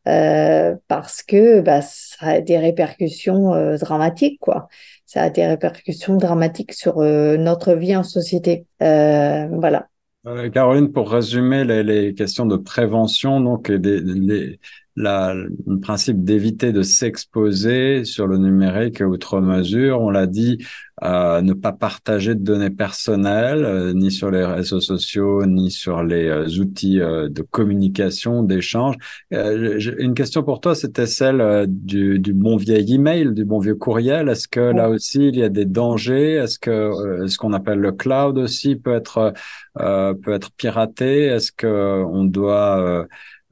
[0.09, 4.69] euh, parce que bah, ça a des répercussions euh, dramatiques, quoi
[5.13, 8.65] ça a des répercussions dramatiques sur euh, notre vie en société.
[8.83, 9.89] Euh, voilà.
[10.27, 14.59] Euh, Caroline, pour résumer les, questions de prévention, donc les,
[14.97, 20.01] la, le principe d'éviter de s'exposer sur le numérique outre mesure.
[20.01, 20.59] On l'a dit,
[21.03, 26.03] euh, ne pas partager de données personnelles, euh, ni sur les réseaux sociaux, ni sur
[26.05, 28.97] les euh, outils de communication, d'échange.
[29.31, 34.29] une question pour toi, c'était celle du, du, bon vieil email, du bon vieux courriel.
[34.29, 36.35] Est-ce que là aussi il y a des dangers?
[36.35, 39.33] Est-ce que ce qu'on appelle le cloud aussi peut être
[39.75, 41.25] peut être piraté?
[41.25, 43.05] Est-ce que on doit euh,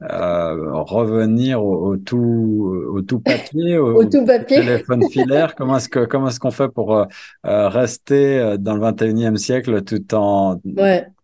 [0.09, 4.57] revenir au, tout au tout papier, au, tout papier.
[4.57, 5.55] téléphone filaire.
[5.55, 7.05] comment est-ce que comment est-ce qu'on fait pour euh,
[7.45, 10.59] euh rester euh, dans le 21e siècle tout en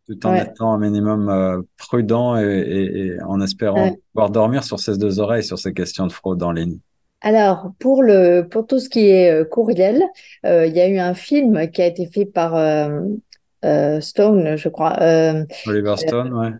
[0.08, 4.80] tout en étant un minimum euh, prudent et, et, et, en espérant pouvoir dormir sur
[4.80, 6.78] ses deux oreilles sur ces questions de fraude en ligne.
[7.22, 10.04] Alors, pour, le, pour tout ce qui est courriel,
[10.44, 12.52] il y a eu un film qui a été fait par
[14.02, 14.98] Stone, je crois.
[15.66, 16.52] Oliver Stone, ouais.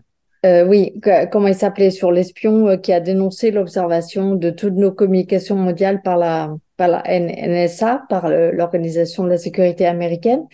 [0.46, 1.00] Euh, oui,
[1.32, 6.00] comment il s'appelait sur l'espion euh, qui a dénoncé l'observation de toutes nos communications mondiales
[6.02, 10.46] par la, par la NSA, par l'Organisation de la sécurité américaine.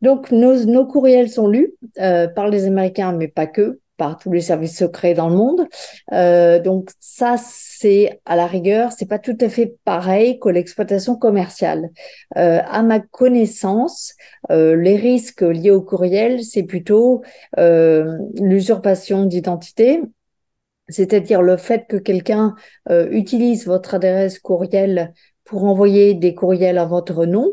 [0.00, 4.32] Donc, nos, nos courriels sont lus euh, par les Américains, mais pas que par tous
[4.32, 5.68] les services secrets dans le monde.
[6.12, 11.16] Euh, donc ça, c'est à la rigueur, c'est pas tout à fait pareil que l'exploitation
[11.16, 11.90] commerciale.
[12.36, 14.14] Euh, à ma connaissance,
[14.50, 17.22] euh, les risques liés au courriel, c'est plutôt
[17.58, 20.00] euh, l'usurpation d'identité,
[20.88, 22.54] c'est-à-dire le fait que quelqu'un
[22.90, 25.14] euh, utilise votre adresse courriel
[25.44, 27.52] pour envoyer des courriels à votre nom.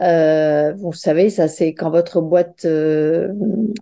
[0.00, 3.28] Euh, vous savez, ça c'est quand votre boîte, euh,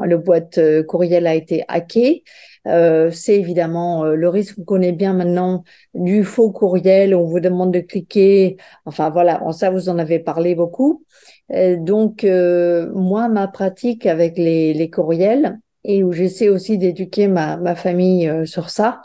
[0.01, 2.25] le boîte euh, courriel a été hacké.
[2.67, 5.63] Euh, c'est évidemment euh, le risque qu'on connaît bien maintenant
[5.95, 7.15] du faux courriel.
[7.15, 8.57] On vous demande de cliquer.
[8.87, 11.05] Enfin voilà, ça vous en avez parlé beaucoup.
[11.51, 17.77] donc moi, ma pratique avec les, les courriels et où j'essaie aussi d'éduquer ma, ma
[17.77, 19.03] famille sur ça,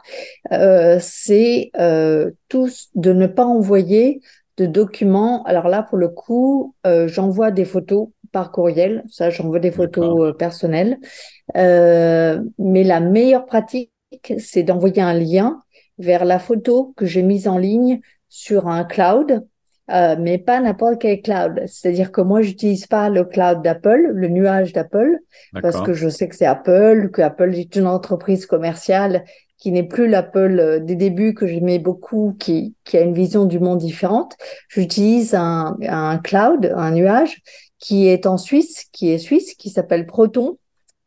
[1.00, 1.72] c'est
[2.50, 4.22] tous de ne pas envoyer
[4.62, 5.44] de documents.
[5.44, 9.04] Alors là, pour le coup, euh, j'envoie des photos par courriel.
[9.10, 10.98] Ça, j'envoie des photos euh, personnelles.
[11.58, 13.92] Euh, mais la meilleure pratique,
[14.38, 15.60] c'est d'envoyer un lien
[15.98, 19.46] vers la photo que j'ai mise en ligne sur un cloud,
[19.90, 21.64] mais pas n'importe quel cloud.
[21.68, 25.20] C'est-à-dire que moi, j'utilise pas le cloud d'Apple, le nuage d'Apple,
[25.62, 29.26] parce que je sais que c'est Apple, que Apple est une entreprise commerciale
[29.62, 33.46] qui n'est plus l'Apple euh, des débuts que j'aimais beaucoup, qui, qui a une vision
[33.46, 34.36] du monde différente.
[34.68, 37.42] J'utilise un, un cloud, un nuage,
[37.78, 40.58] qui est en Suisse, qui est suisse, qui s'appelle Proton.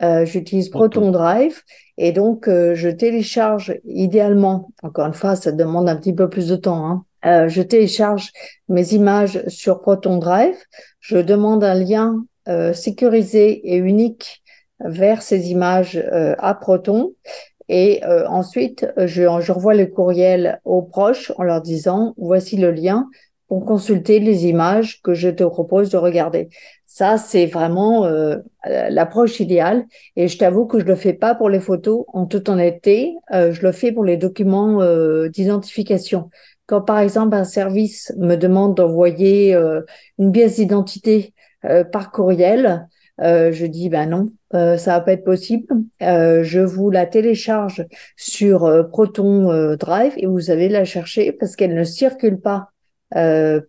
[0.02, 1.62] Euh, J'utilise Proton Drive
[1.98, 6.48] et donc euh, je télécharge idéalement, encore une fois, ça demande un petit peu plus
[6.48, 6.84] de temps.
[6.86, 8.32] Hein, euh, je télécharge
[8.68, 10.56] mes images sur Proton Drive.
[11.00, 14.42] Je demande un lien euh, sécurisé et unique
[14.80, 16.02] vers ces images
[16.38, 17.14] à Proton.
[17.68, 22.70] Et euh, ensuite, je, je revois le courriel aux proches en leur disant, voici le
[22.70, 23.08] lien
[23.48, 26.48] pour consulter les images que je te propose de regarder.
[26.86, 29.84] Ça, c'est vraiment euh, l'approche idéale.
[30.16, 32.04] Et je t'avoue que je le fais pas pour les photos.
[32.12, 36.30] En toute honnêteté, euh, je le fais pour les documents euh, d'identification.
[36.66, 39.54] Quand, par exemple, un service me demande d'envoyer
[40.18, 41.34] une pièce d'identité
[41.92, 42.88] par courriel,
[43.18, 45.66] je dis, ben non, euh, ça va pas être possible.
[46.02, 47.84] Euh, je vous la télécharge
[48.16, 52.68] sur euh, Proton Drive et vous allez la chercher parce qu'elle ne circule pas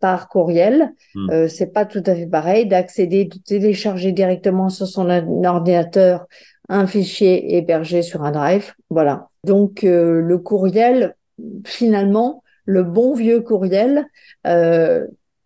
[0.02, 0.92] par courriel.
[1.14, 1.48] Hmm.
[1.48, 5.08] c'est pas tout à fait pareil d'accéder, de télécharger directement sur son
[5.46, 6.26] ordinateur
[6.68, 8.74] un fichier hébergé sur un drive.
[8.90, 9.28] Voilà.
[9.44, 11.16] Donc le courriel,
[11.64, 14.08] finalement, le bon vieux courriel,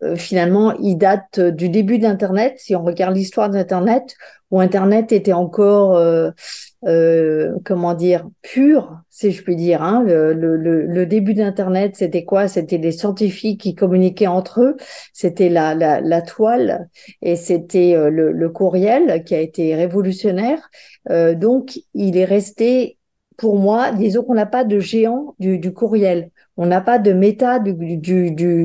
[0.02, 2.54] euh, finalement, il date euh, du début d'Internet.
[2.58, 4.16] Si on regarde l'histoire d'Internet,
[4.50, 6.30] où Internet était encore, euh,
[6.86, 9.82] euh, comment dire, pur, si je puis dire.
[9.82, 10.02] Hein.
[10.04, 12.48] Le, le, le, début d'Internet, c'était quoi?
[12.48, 14.76] C'était des scientifiques qui communiquaient entre eux.
[15.12, 16.88] C'était la, la, la, toile
[17.22, 20.70] et c'était le, le, courriel qui a été révolutionnaire.
[21.08, 22.98] donc, il est resté
[23.36, 26.30] pour moi, disons qu'on n'a pas de géant du, du courriel.
[26.62, 27.96] On n'a pas de méta du,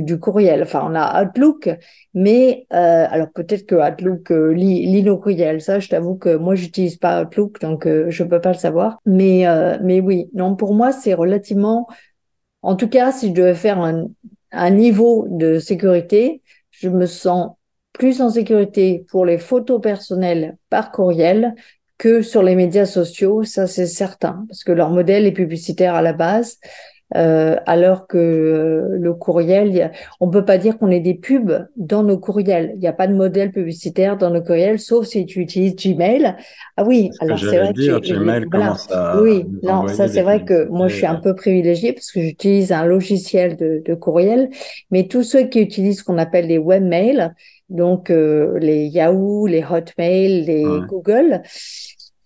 [0.04, 0.64] du, courriel.
[0.64, 1.70] Enfin, on a Outlook,
[2.14, 5.62] mais euh, alors peut-être que Outlook euh, lit, lit, nos courriels.
[5.62, 9.00] Ça, je t'avoue que moi, j'utilise pas Outlook, donc euh, je peux pas le savoir.
[9.06, 11.88] Mais euh, mais oui, non, pour moi, c'est relativement.
[12.64, 16.42] En tout cas, si je devais faire un niveau de sécurité,
[16.72, 17.52] je me sens
[17.94, 21.56] plus en sécurité pour les photos personnelles par courriel
[21.98, 26.02] que sur les médias sociaux, ça c'est certain, parce que leur modèle est publicitaire à
[26.02, 26.58] la base.
[27.16, 32.02] Euh, alors que euh, le courriel, on peut pas dire qu'on ait des pubs dans
[32.02, 32.72] nos courriels.
[32.74, 36.36] Il n'y a pas de modèle publicitaire dans nos courriels, sauf si tu utilises Gmail.
[36.78, 40.44] Ah oui, alors c'est vrai dire, que Gmail commence à oui, non, ça c'est vrai
[40.44, 44.50] que moi je suis un peu privilégiée parce que j'utilise un logiciel de, de, courriel,
[44.90, 47.32] mais tous ceux qui utilisent ce qu'on appelle les webmails,
[47.70, 51.44] donc euh, les Yahoo, les Hotmail, les Google,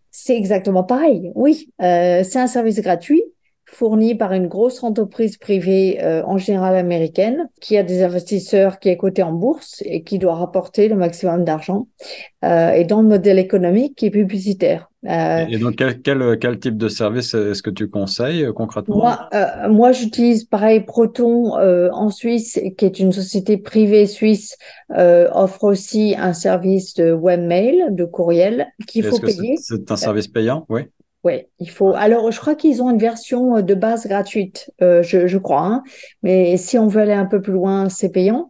[0.10, 1.32] c'est exactement pareil.
[1.36, 3.24] Oui, euh, c'est un service gratuit
[3.72, 8.90] fourni par une grosse entreprise privée, euh, en général américaine, qui a des investisseurs, qui
[8.90, 11.88] est coté en bourse et qui doit rapporter le maximum d'argent,
[12.44, 14.90] euh, et dans le modèle économique qui est publicitaire.
[15.06, 18.98] Euh, et donc, quel, quel, quel, type de service est-ce que tu conseilles concrètement?
[18.98, 19.30] Moi,
[19.70, 24.58] moi j'utilise pareil Proton en Suisse, qui est une société privée suisse,
[24.90, 29.56] offre aussi un service de webmail, de courriel, qu'il faut payer.
[29.62, 30.82] C'est un service payant, oui.
[31.26, 31.94] Oui, il faut.
[31.96, 35.62] Alors, je crois qu'ils ont une version euh, de base gratuite, euh, je, je, crois.
[35.62, 35.84] Hein.
[36.24, 38.50] Mais si on veut aller un peu plus loin, c'est payant.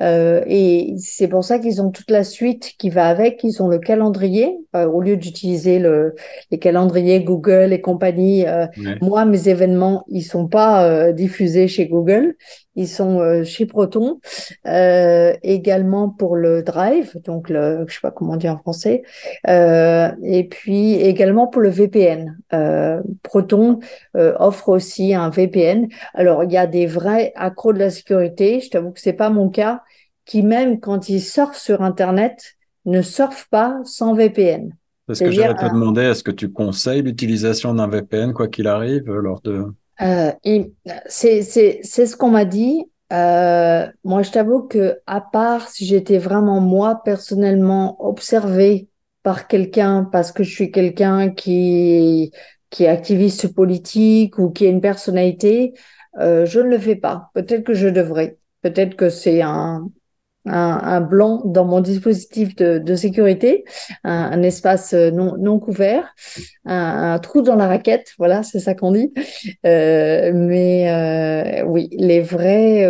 [0.00, 3.44] Euh, et c'est pour ça qu'ils ont toute la suite qui va avec.
[3.44, 6.14] Ils ont le calendrier euh, au lieu d'utiliser le,
[6.50, 8.46] les calendriers Google et compagnie.
[8.46, 8.66] Euh,
[9.02, 12.36] moi, mes événements, ils sont pas euh, diffusés chez Google,
[12.76, 14.20] ils sont chez Proton.
[14.64, 19.02] également pour le Drive, donc le, je sais pas comment dire en français.
[19.46, 22.38] et puis également pour le VPN.
[23.22, 23.80] Proton
[24.14, 25.88] offre aussi un VPN.
[26.14, 28.60] Alors il y a des vrais accros de la sécurité.
[28.60, 29.82] Je t'avoue que c'est pas mon cas
[30.30, 34.72] qui même quand ils surfent sur Internet, ne surfent pas sans VPN.
[35.08, 36.02] est ce que j'allais te demander.
[36.02, 39.64] Est-ce que tu conseilles l'utilisation d'un VPN, quoi qu'il arrive, lors de...
[40.02, 40.32] Euh,
[41.06, 42.84] c'est ce qu'on m'a dit.
[43.12, 48.88] Euh, moi, je t'avoue que, à part si j'étais vraiment moi personnellement observée
[49.22, 52.32] par quelqu'un parce que je suis quelqu'un qui
[52.70, 55.74] qui est activiste politique ou qui a une personnalité,
[56.20, 57.30] euh, je ne le fais pas.
[57.34, 58.38] Peut-être que je devrais.
[58.62, 59.90] Peut-être que c'est un,
[60.46, 63.64] un, blanc dans mon dispositif de, sécurité,
[64.04, 66.14] un, espace euh, non, non couvert,
[66.64, 69.12] un, trou dans la raquette, voilà, c'est ça qu'on dit.
[69.66, 72.88] Euh, mais euh, oui, les vrais.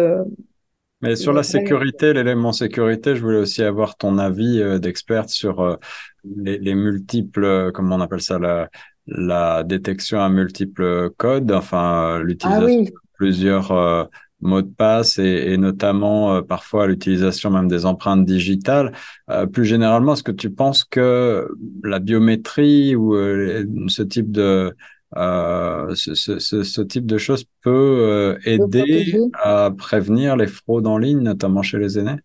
[1.00, 5.78] mais sur la sécurité, l'élément sécurité, je voulais aussi avoir ton avis d'expert sur
[6.24, 8.68] les, multiples, comment on appelle ça, la,
[9.06, 14.08] la détection à multiples codes, enfin l'utilisation ah de plusieurs
[14.40, 18.92] mots de passe et, notamment euh, parfois l'utilisation même des empreintes digitales.
[19.30, 21.48] Euh, plus généralement, est-ce que tu penses que
[21.84, 24.74] la biométrie ou euh, ce type de
[25.14, 31.62] ce, ce, ce, type de choses peut aider à prévenir les fraudes en ligne, notamment
[31.62, 32.20] chez les aînés?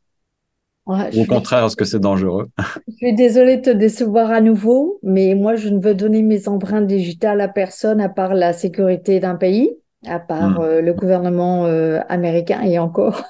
[0.87, 2.49] Ou au contraire, est-ce que c'est dangereux?
[2.87, 6.47] Je suis désolée de te décevoir à nouveau, mais moi, je ne veux donner mes
[6.47, 9.71] empreintes digitales à personne à part la sécurité d'un pays
[10.07, 10.63] à part hmm.
[10.63, 13.23] euh, le gouvernement euh, américain et encore.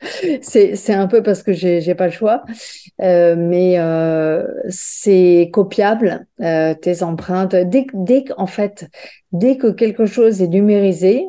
[0.42, 2.42] c'est un peu parce que j'ai pas le choix,
[3.00, 3.78] euh, mais
[4.68, 7.54] c'est copiable tes empreintes.
[7.54, 8.88] Dès, dès en fait,
[9.30, 11.24] dès que quelque chose est numérisé,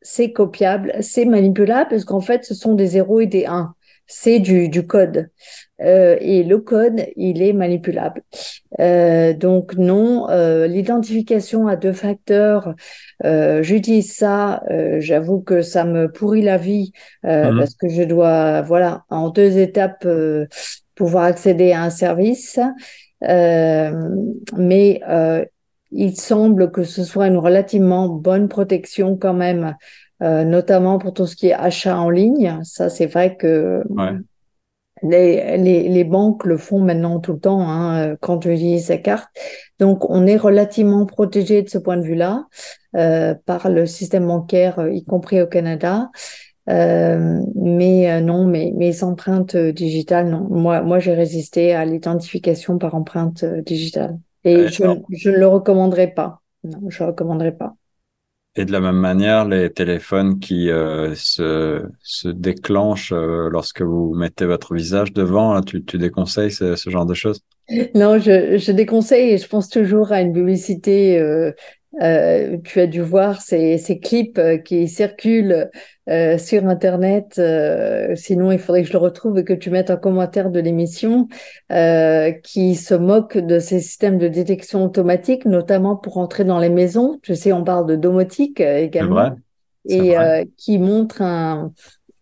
[0.00, 3.74] c'est copiable, c'est manipulable parce qu'en fait, ce sont des zéros et des 1
[4.06, 5.28] c'est du, du code.
[5.82, 8.22] Euh, et le code, il est manipulable.
[8.80, 12.74] Euh, donc non, euh, l'identification à deux facteurs,
[13.24, 14.62] euh, j'utilise ça.
[14.70, 16.92] Euh, j'avoue que ça me pourrit la vie
[17.24, 17.58] mhm.
[17.58, 20.06] parce que je dois, voilà, en deux étapes,
[20.94, 22.58] pouvoir accéder à un service.
[23.20, 25.00] mais
[25.92, 29.76] il semble que ce soit une relativement bonne protection quand même
[30.22, 32.60] euh, notamment pour tout ce qui est achat en ligne.
[32.62, 33.82] Ça, c'est vrai que
[35.02, 38.86] les, les, les, banques le font maintenant tout le temps hein, euh, quand tu utilises
[38.86, 39.28] sa carte.
[39.78, 42.46] Donc, on est relativement protégé de ce point de vue-là
[42.96, 46.10] euh, par le système bancaire, euh, y compris au Canada.
[46.70, 50.48] Euh, mais non, mes, mes empreintes digitales, non.
[50.50, 54.18] Moi, moi, j'ai résisté à l'identification par empreinte digitale.
[54.44, 56.40] Et je, je ne le recommanderais pas.
[56.64, 57.74] Non, je ne recommanderais pas.
[58.58, 61.82] Et de la même manière, les téléphones qui euh, se,
[62.24, 67.42] déclenchent euh, lorsque vous mettez votre visage devant, là, tu, déconseilles ce, genre de choses?
[67.94, 71.52] Non, je, je déconseille et je pense toujours à une publicité euh,
[72.02, 75.70] Euh, tu as dû voir ces, ces clips euh, qui circulent
[76.08, 77.40] euh, sur Internet.
[78.16, 81.28] sinon, il faudrait que je le retrouve et que tu mettes un commentaire de l'émission
[82.42, 87.18] qui se moquent de ces systèmes de détection automatique, notamment pour entrer dans les maisons.
[87.22, 89.34] Je sais, on parle de domotique également.
[89.88, 90.14] Et
[90.56, 91.72] qui montre un,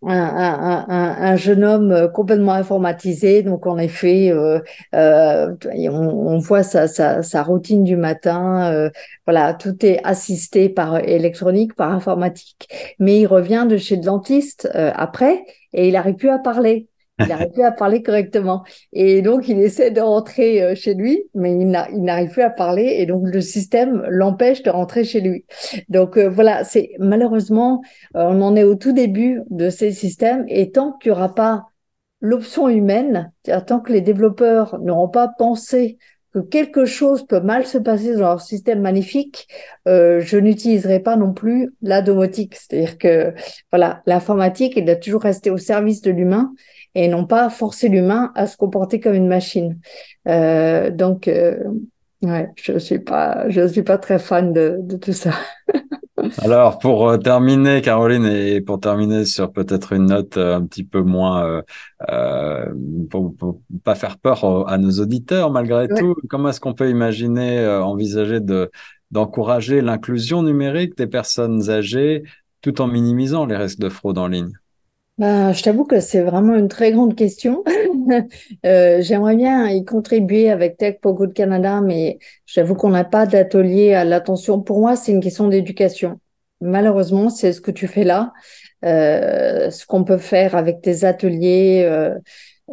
[0.07, 3.43] un, un, un, jeune homme euh, complètement informatisé.
[3.43, 4.59] Donc, en effet, euh,
[4.93, 8.71] euh, on, on, voit sa, sa, sa, routine du matin.
[8.71, 8.89] Euh,
[9.25, 12.67] voilà, tout est assisté par électronique, par informatique.
[12.99, 15.43] Mais il revient de chez le dentiste euh, après
[15.73, 16.87] et il n'arrive plus à parler.
[17.19, 18.63] Il n'arrive plus à parler correctement.
[18.91, 22.95] Et donc, il essaie de rentrer euh, chez lui, mais il n'arrive plus à parler.
[22.97, 25.45] Et donc, le système l'empêche de rentrer chez lui.
[25.87, 27.81] Donc, euh, voilà, c'est malheureusement,
[28.17, 30.45] euh, on en est au tout début de ces systèmes.
[30.49, 31.67] Et tant qu'il n'y aura pas
[32.19, 33.31] l'option humaine,
[33.67, 35.97] tant que les développeurs n'auront pas pensé
[36.33, 39.47] que quelque chose peut mal se passer dans leur système magnifique,
[39.85, 42.55] je n'utiliserai pas non plus la domotique.
[42.55, 43.33] C'est-à-dire que
[43.71, 46.51] voilà, l'informatique, elle doit toujours rester au service de l'humain
[46.95, 49.79] et non pas forcer l'humain à se comporter comme une machine.
[50.27, 51.57] Euh, donc, euh,
[52.21, 55.31] ouais, je suis pas, je suis pas très fan de, de tout ça.
[56.41, 61.01] Alors, pour euh, terminer, Caroline, et pour terminer sur peut-être une note un petit peu
[61.01, 61.61] moins,
[62.09, 62.73] euh,
[63.11, 67.67] pour, pour, pas faire peur à nos auditeurs malgré tout, comment est-ce qu'on peut imaginer,
[67.67, 68.71] envisager de
[69.11, 72.23] d'encourager l'inclusion numérique des personnes âgées
[72.61, 74.51] tout en minimisant les risques de fraude en ligne?
[75.17, 77.63] Bah, je t'avoue que c'est vraiment une très grande question.
[78.65, 83.25] euh, J'aimerais bien y contribuer avec Tech for Good Canada, mais j'avoue qu'on n'a pas
[83.25, 84.61] d'atelier à l'attention.
[84.61, 86.19] Pour moi, c'est une question d'éducation.
[86.61, 88.33] Malheureusement, c'est ce que tu fais là.
[88.83, 92.15] Euh, ce qu'on peut faire avec des ateliers euh,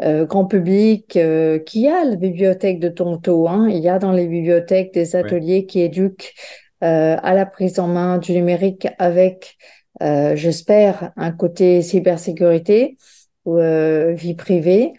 [0.01, 3.47] euh, grand public, euh, qui a la bibliothèque de Toronto.
[3.47, 3.68] Hein.
[3.68, 6.34] Il y a dans les bibliothèques des ateliers qui éduquent
[6.82, 9.59] euh, à la prise en main du numérique avec
[10.03, 12.96] euh, j'espère, un côté cybersécurité
[13.44, 14.92] ou euh, vie privée.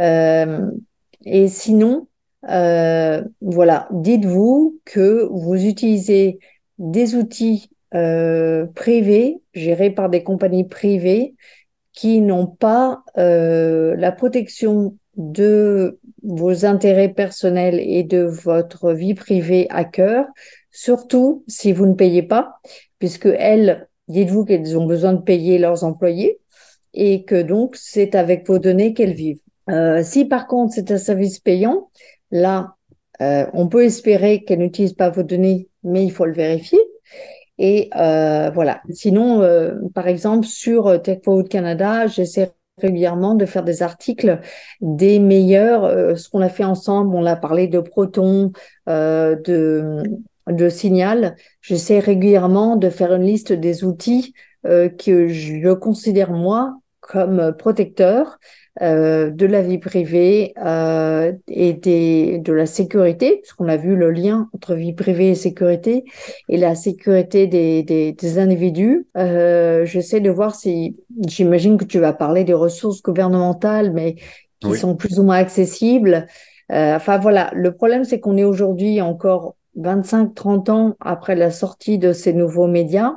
[0.00, 0.70] Euh,
[1.24, 2.08] et sinon,
[2.42, 6.38] voilà, dites-vous que vous utilisez
[6.78, 11.34] des outils privés, gérés par des compagnies privées,
[11.92, 19.84] qui n'ont pas la protection de vos intérêts personnels et de votre vie privée à
[19.84, 20.26] cœur,
[20.70, 22.60] surtout si vous ne payez pas,
[23.00, 26.40] puisque elles Dites-vous qu'elles ont besoin de payer leurs employés
[26.94, 29.40] et que donc c'est avec vos données qu'elles vivent.
[29.70, 31.90] Euh, si par contre c'est un service payant,
[32.30, 32.74] là,
[33.20, 36.78] euh, on peut espérer qu'elles n'utilisent pas vos données, mais il faut le vérifier.
[37.58, 38.80] Et euh, voilà.
[38.90, 39.42] Sinon,
[39.92, 44.38] par exemple, sur Tech Canada, j'essaie régulièrement de faire des articles
[44.80, 48.52] des meilleurs, ce qu'on a fait ensemble, on a parlé de Proton,
[48.86, 50.02] de
[50.50, 54.34] de signal, j'essaie régulièrement de faire une liste des outils
[54.66, 58.38] euh, que je considère moi comme protecteurs
[58.82, 64.10] euh, de la vie privée euh, et des, de la sécurité, puisqu'on a vu le
[64.10, 66.04] lien entre vie privée et sécurité,
[66.48, 69.08] et la sécurité des, des, des individus.
[69.16, 70.96] Euh, J'essaie de voir si,
[71.26, 74.16] j'imagine que tu vas parler des ressources gouvernementales, mais
[74.60, 76.26] qui sont plus ou moins accessibles.
[76.70, 81.98] Euh, enfin voilà, le problème c'est qu'on est aujourd'hui encore 25-30 ans après la sortie
[81.98, 83.14] de ces nouveaux médias.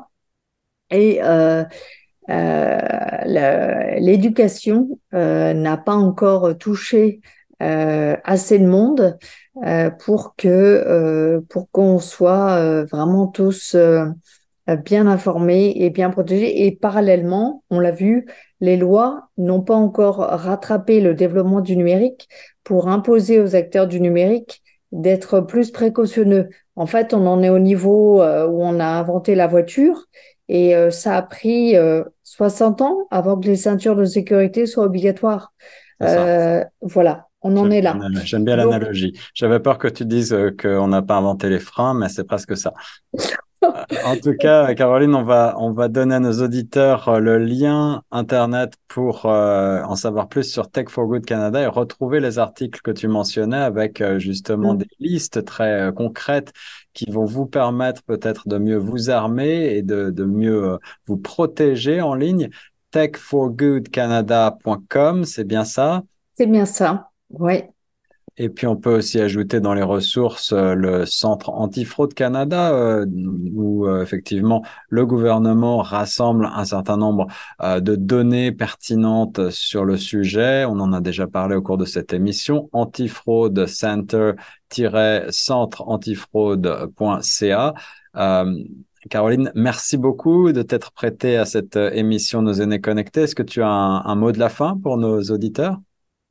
[0.90, 1.64] Et euh,
[2.30, 7.22] euh, l'éducation euh, n'a pas encore touché
[7.62, 9.18] euh, assez de monde
[10.00, 13.76] pour que pour qu'on soit vraiment tous
[14.86, 16.66] bien informés et bien protégés.
[16.66, 18.28] Et parallèlement, on l'a vu,
[18.62, 22.30] les lois n'ont pas encore rattrapé le développement du numérique
[22.64, 26.50] pour imposer aux acteurs du numérique d'être plus précautionneux.
[26.76, 30.08] En fait, on en est au niveau euh, où on a inventé la voiture
[30.48, 31.76] et euh, ça a pris
[32.24, 35.54] 60 euh, ans avant que les ceintures de sécurité soient obligatoires.
[36.82, 37.98] voilà, on en est là.
[38.24, 39.14] J'aime bien l'analogie.
[39.34, 42.74] J'avais peur que tu dises qu'on n'a pas inventé les freins, mais c'est presque ça.
[43.62, 48.02] En tout cas, Caroline, on va, on va donner à nos auditeurs euh, le lien
[48.12, 52.82] Internet pour euh, en savoir plus sur Tech for Good Canada et retrouver les articles
[52.82, 54.78] que tu mentionnais avec euh, justement mm.
[54.78, 56.54] des listes très concrètes
[56.94, 62.02] qui vont vous permettre peut-être de mieux vous armer et de, de mieux vous protéger
[62.02, 62.50] en ligne.
[62.92, 66.02] techforgoodcanada.com, c'est bien ça?
[66.34, 67.62] C'est bien ça, oui.
[68.42, 73.06] Et puis on peut aussi ajouter dans les ressources euh, le Centre Antifraude Canada, euh,
[73.54, 77.28] où euh, effectivement le gouvernement rassemble un certain nombre
[77.62, 80.66] de données pertinentes sur le sujet.
[80.66, 82.68] On en a déjà parlé au cours de cette émission.
[82.74, 84.32] Antifraude Center
[85.30, 87.74] centreantifraude.ca.
[89.10, 93.22] Caroline, merci beaucoup de t'être prêtée à cette émission Nos aînés connectés.
[93.22, 95.78] Est-ce que tu as un mot de la fin pour nos auditeurs?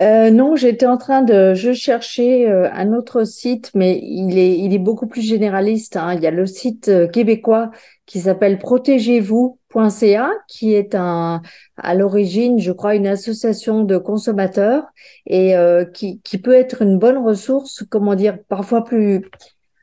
[0.03, 4.59] Euh, non, j'étais en train de, je cherchais euh, un autre site, mais il est,
[4.59, 5.97] il est beaucoup plus généraliste.
[5.97, 6.15] Hein.
[6.15, 7.71] Il y a le site euh, québécois
[8.07, 11.43] qui s'appelle protégez-vous.ca, qui est un,
[11.77, 14.85] à l'origine, je crois, une association de consommateurs
[15.27, 15.55] et
[15.95, 19.31] qui, qui peut être une bonne ressource, comment dire, parfois plus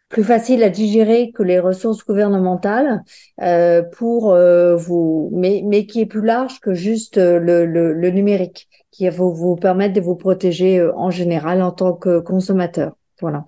[0.10, 3.04] plus facile à digérer que les ressources gouvernementales
[3.42, 4.36] euh, pour
[4.78, 8.68] vous, mais, mais qui est plus large que juste le, le, le numérique
[8.98, 12.94] qui va vous permettre de vous protéger euh, en général en tant que consommateur.
[13.22, 13.46] Voilà.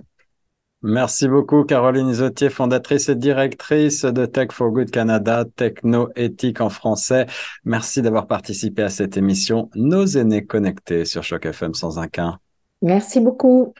[0.83, 7.25] Merci beaucoup, Caroline Isotier, fondatrice et directrice de Tech for Good Canada, techno-éthique en français.
[7.65, 12.35] Merci d'avoir participé à cette émission Nos aînés connectés sur Choc FM 101.1.
[12.83, 13.73] Merci beaucoup.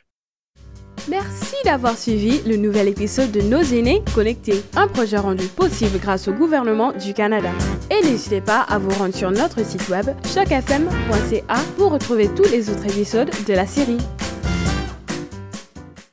[1.08, 6.28] Merci d'avoir suivi le nouvel épisode de Nos aînés connectés, un projet rendu possible grâce
[6.28, 7.52] au gouvernement du Canada.
[7.90, 12.70] Et n'hésitez pas à vous rendre sur notre site web chocfm.ca pour retrouver tous les
[12.70, 13.98] autres épisodes de la série.